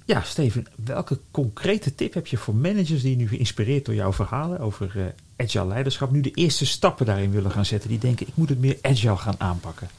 Ja, 0.05 0.21
Steven, 0.21 0.65
welke 0.85 1.19
concrete 1.31 1.95
tip 1.95 2.13
heb 2.13 2.27
je 2.27 2.37
voor 2.37 2.55
managers 2.55 3.01
die 3.01 3.15
nu 3.15 3.27
geïnspireerd 3.27 3.85
door 3.85 3.95
jouw 3.95 4.13
verhalen 4.13 4.59
over 4.59 4.91
eh, 4.95 5.03
agile 5.45 5.65
leiderschap, 5.67 6.11
nu 6.11 6.21
de 6.21 6.31
eerste 6.31 6.65
stappen 6.65 7.05
daarin 7.05 7.31
willen 7.31 7.51
gaan 7.51 7.65
zetten, 7.65 7.89
die 7.89 7.99
denken 7.99 8.27
ik 8.27 8.35
moet 8.35 8.49
het 8.49 8.59
meer 8.59 8.77
agile 8.81 9.17
gaan 9.17 9.35
aanpakken? 9.37 9.89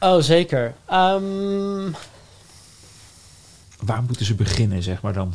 Oh, 0.00 0.18
zeker. 0.20 0.74
Ehm, 0.86 1.90
Waar 3.80 4.02
moeten 4.02 4.26
ze 4.26 4.34
beginnen, 4.34 4.82
zeg 4.82 5.02
maar 5.02 5.12
dan? 5.12 5.34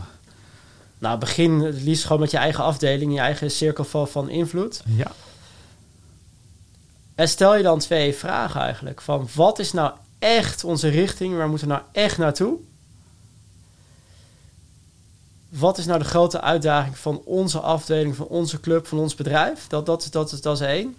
nou, 1.00 1.20
begin 1.20 1.60
het 1.60 1.82
liefst 1.82 2.04
gewoon 2.06 2.22
met 2.22 2.32
je 2.32 2.38
eigen 2.38 2.64
afdeling, 2.64 3.14
je 3.14 3.20
eigen 3.20 3.52
cirkel 3.52 3.84
van, 3.84 4.08
van 4.08 4.30
invloed. 4.30 4.82
Ja, 4.86 5.12
En 7.16 7.28
stel 7.28 7.56
je 7.56 7.64
dan 7.64 7.80
twee 7.80 8.14
vragen 8.14 8.62
eigenlijk. 8.62 9.02
Van 9.02 9.28
wat 9.36 9.60
is 9.60 9.72
nou 9.74 9.92
echt 10.20 10.64
onze 10.64 10.88
richting? 10.88 11.36
Waar 11.36 11.50
moeten 11.50 11.68
we 11.68 11.74
nou 11.74 11.86
echt 11.92 12.18
naartoe? 12.18 12.58
Wat 15.60 15.78
is 15.78 15.86
nou 15.86 16.00
de 16.00 16.06
grote 16.06 16.42
uitdaging 16.42 16.98
van 16.98 17.22
onze 17.26 17.60
afdeling, 17.60 18.16
van 18.16 18.28
onze 18.28 18.60
club, 18.60 18.88
van 18.88 19.00
ons 19.00 19.16
bedrijf? 19.16 19.68
Dat, 19.68 19.86
dat, 19.86 20.08
dat, 20.12 20.38
dat 20.42 20.62
is 20.62 20.68
één. 20.68 20.96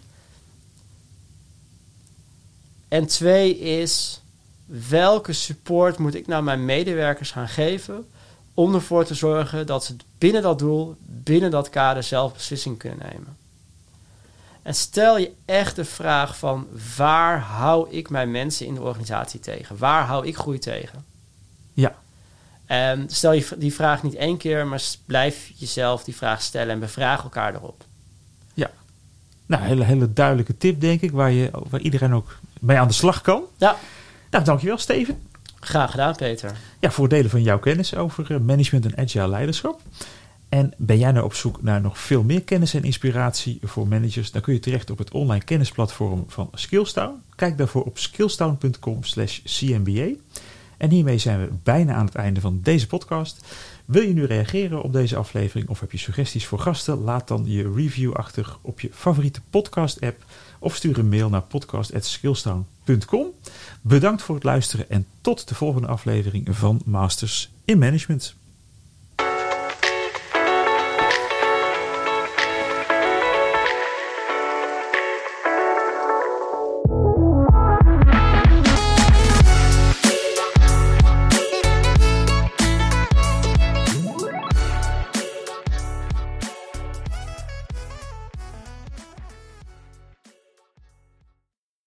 En 2.89 3.07
twee 3.07 3.59
is, 3.59 4.21
welke 4.67 5.33
support 5.33 5.99
moet 5.99 6.15
ik 6.15 6.27
nou 6.27 6.43
mijn 6.43 6.65
medewerkers 6.65 7.31
gaan 7.31 7.49
geven... 7.49 8.07
om 8.55 8.75
ervoor 8.75 9.05
te 9.05 9.15
zorgen 9.15 9.67
dat 9.67 9.85
ze 9.85 9.97
binnen 10.19 10.43
dat 10.43 10.59
doel, 10.59 10.97
binnen 11.01 11.51
dat 11.51 11.69
kader 11.69 12.03
zelf 12.03 12.33
beslissingen 12.33 12.79
kunnen 12.79 12.99
nemen? 13.13 13.37
En 14.63 14.75
stel 14.75 15.19
je 15.19 15.33
echt 15.45 15.77
de 15.77 15.85
vraag 15.85 16.39
van 16.39 16.67
waar 16.97 17.41
hou 17.41 17.91
ik 17.91 18.11
mijn 18.11 18.31
mensen 18.31 18.67
in 18.67 18.75
de 18.75 18.83
organisatie 18.83 19.41
tegen? 19.41 19.79
Waar 19.79 20.05
hou 20.05 20.27
ik 20.27 20.37
groei 20.37 20.59
tegen? 20.59 21.05
ja, 21.73 21.97
En 22.69 23.05
stel 23.11 23.33
je 23.33 23.47
die 23.59 23.75
vraag 23.75 24.03
niet 24.03 24.15
één 24.15 24.37
keer, 24.37 24.67
maar 24.67 24.83
blijf 25.07 25.53
jezelf 25.55 26.05
die 26.05 26.17
vraag 26.17 26.43
stellen 26.43 26.73
en 26.73 26.81
bevraag 26.81 27.23
elkaar 27.23 27.55
erop. 27.55 27.85
ja. 28.55 28.71
Nou, 29.47 29.63
hele, 29.63 29.85
hele 29.85 30.13
duidelijke 30.13 30.57
tip, 30.57 30.81
denk 30.81 31.01
ik, 31.01 31.11
waar, 31.11 31.31
je, 31.31 31.51
waar 31.71 31.81
iedereen 31.81 32.15
ook 32.15 32.39
mee 32.61 32.79
aan 32.79 32.89
de 32.89 32.95
slag 32.95 33.21
kan. 33.21 33.43
Ja, 33.57 33.77
Nou, 34.31 34.45
dankjewel, 34.45 34.79
Steven. 34.79 35.19
graag 35.61 35.91
gedaan, 35.91 36.17
Peter. 36.17 36.53
Ja, 36.81 36.91
voor 36.91 37.05
het 37.05 37.13
delen 37.13 37.31
van 37.31 37.43
jouw 37.43 37.59
kennis 37.59 37.95
over 37.95 38.33
eh, 38.35 38.41
management 38.41 38.85
en 38.87 38.97
agile 38.97 39.29
leiderschap. 39.29 39.81
En 40.49 40.73
ben 40.77 40.99
jij 40.99 41.13
nou 41.13 41.25
op 41.25 41.35
zoek 41.35 41.63
naar 41.63 41.81
nog 41.81 41.99
veel 41.99 42.23
meer 42.23 42.43
kennis 42.43 42.75
en 42.75 42.83
inspiratie 42.83 43.59
voor 43.63 43.89
managers? 43.89 44.31
Dan 44.31 44.43
kun 44.43 44.53
je 44.53 44.61
terecht 44.61 44.91
op 44.91 44.99
het 44.99 45.11
online 45.11 45.45
kennisplatform 45.45 46.25
van 46.29 46.51
Skillstown. 46.55 47.23
Kijk 47.37 47.59
daarvoor 47.59 47.85
op 47.85 47.99
skillstown.com 47.99 49.05
slash 49.05 49.41
cmba. 49.45 50.09
En 50.79 50.91
hiermee 50.91 51.19
zijn 51.19 51.41
we 51.41 51.49
bijna 51.63 51.95
aan 51.95 52.07
het 52.07 52.15
einde 52.15 52.41
van 52.41 52.61
deze 52.63 52.87
podcast. 52.87 53.45
Wil 53.85 54.03
je 54.03 54.13
nu 54.13 54.25
reageren 54.25 54.83
op 54.83 54.93
deze 54.93 55.17
aflevering 55.17 55.69
of 55.69 55.81
heb 55.81 55.93
je 55.93 55.99
suggesties 55.99 56.47
voor 56.47 56.59
gasten? 56.59 57.01
Laat 57.01 57.29
dan 57.29 57.43
je 57.47 57.73
review 57.75 58.13
achter 58.13 58.57
op 58.61 58.81
je 58.81 58.91
favoriete 58.93 59.41
podcast-app 59.51 60.25
of 60.59 60.75
stuur 60.75 60.99
een 60.99 61.09
mail 61.09 61.29
naar 61.29 61.43
podcast.skillstown.com. 61.43 63.27
Bedankt 63.81 64.23
voor 64.23 64.35
het 64.35 64.45
luisteren 64.45 64.91
en 64.91 65.07
tot 65.21 65.49
de 65.49 65.55
volgende 65.55 65.89
aflevering 65.89 66.57
van 66.57 66.81
Masters 66.85 67.51
in 67.65 67.79
Management. 67.79 68.38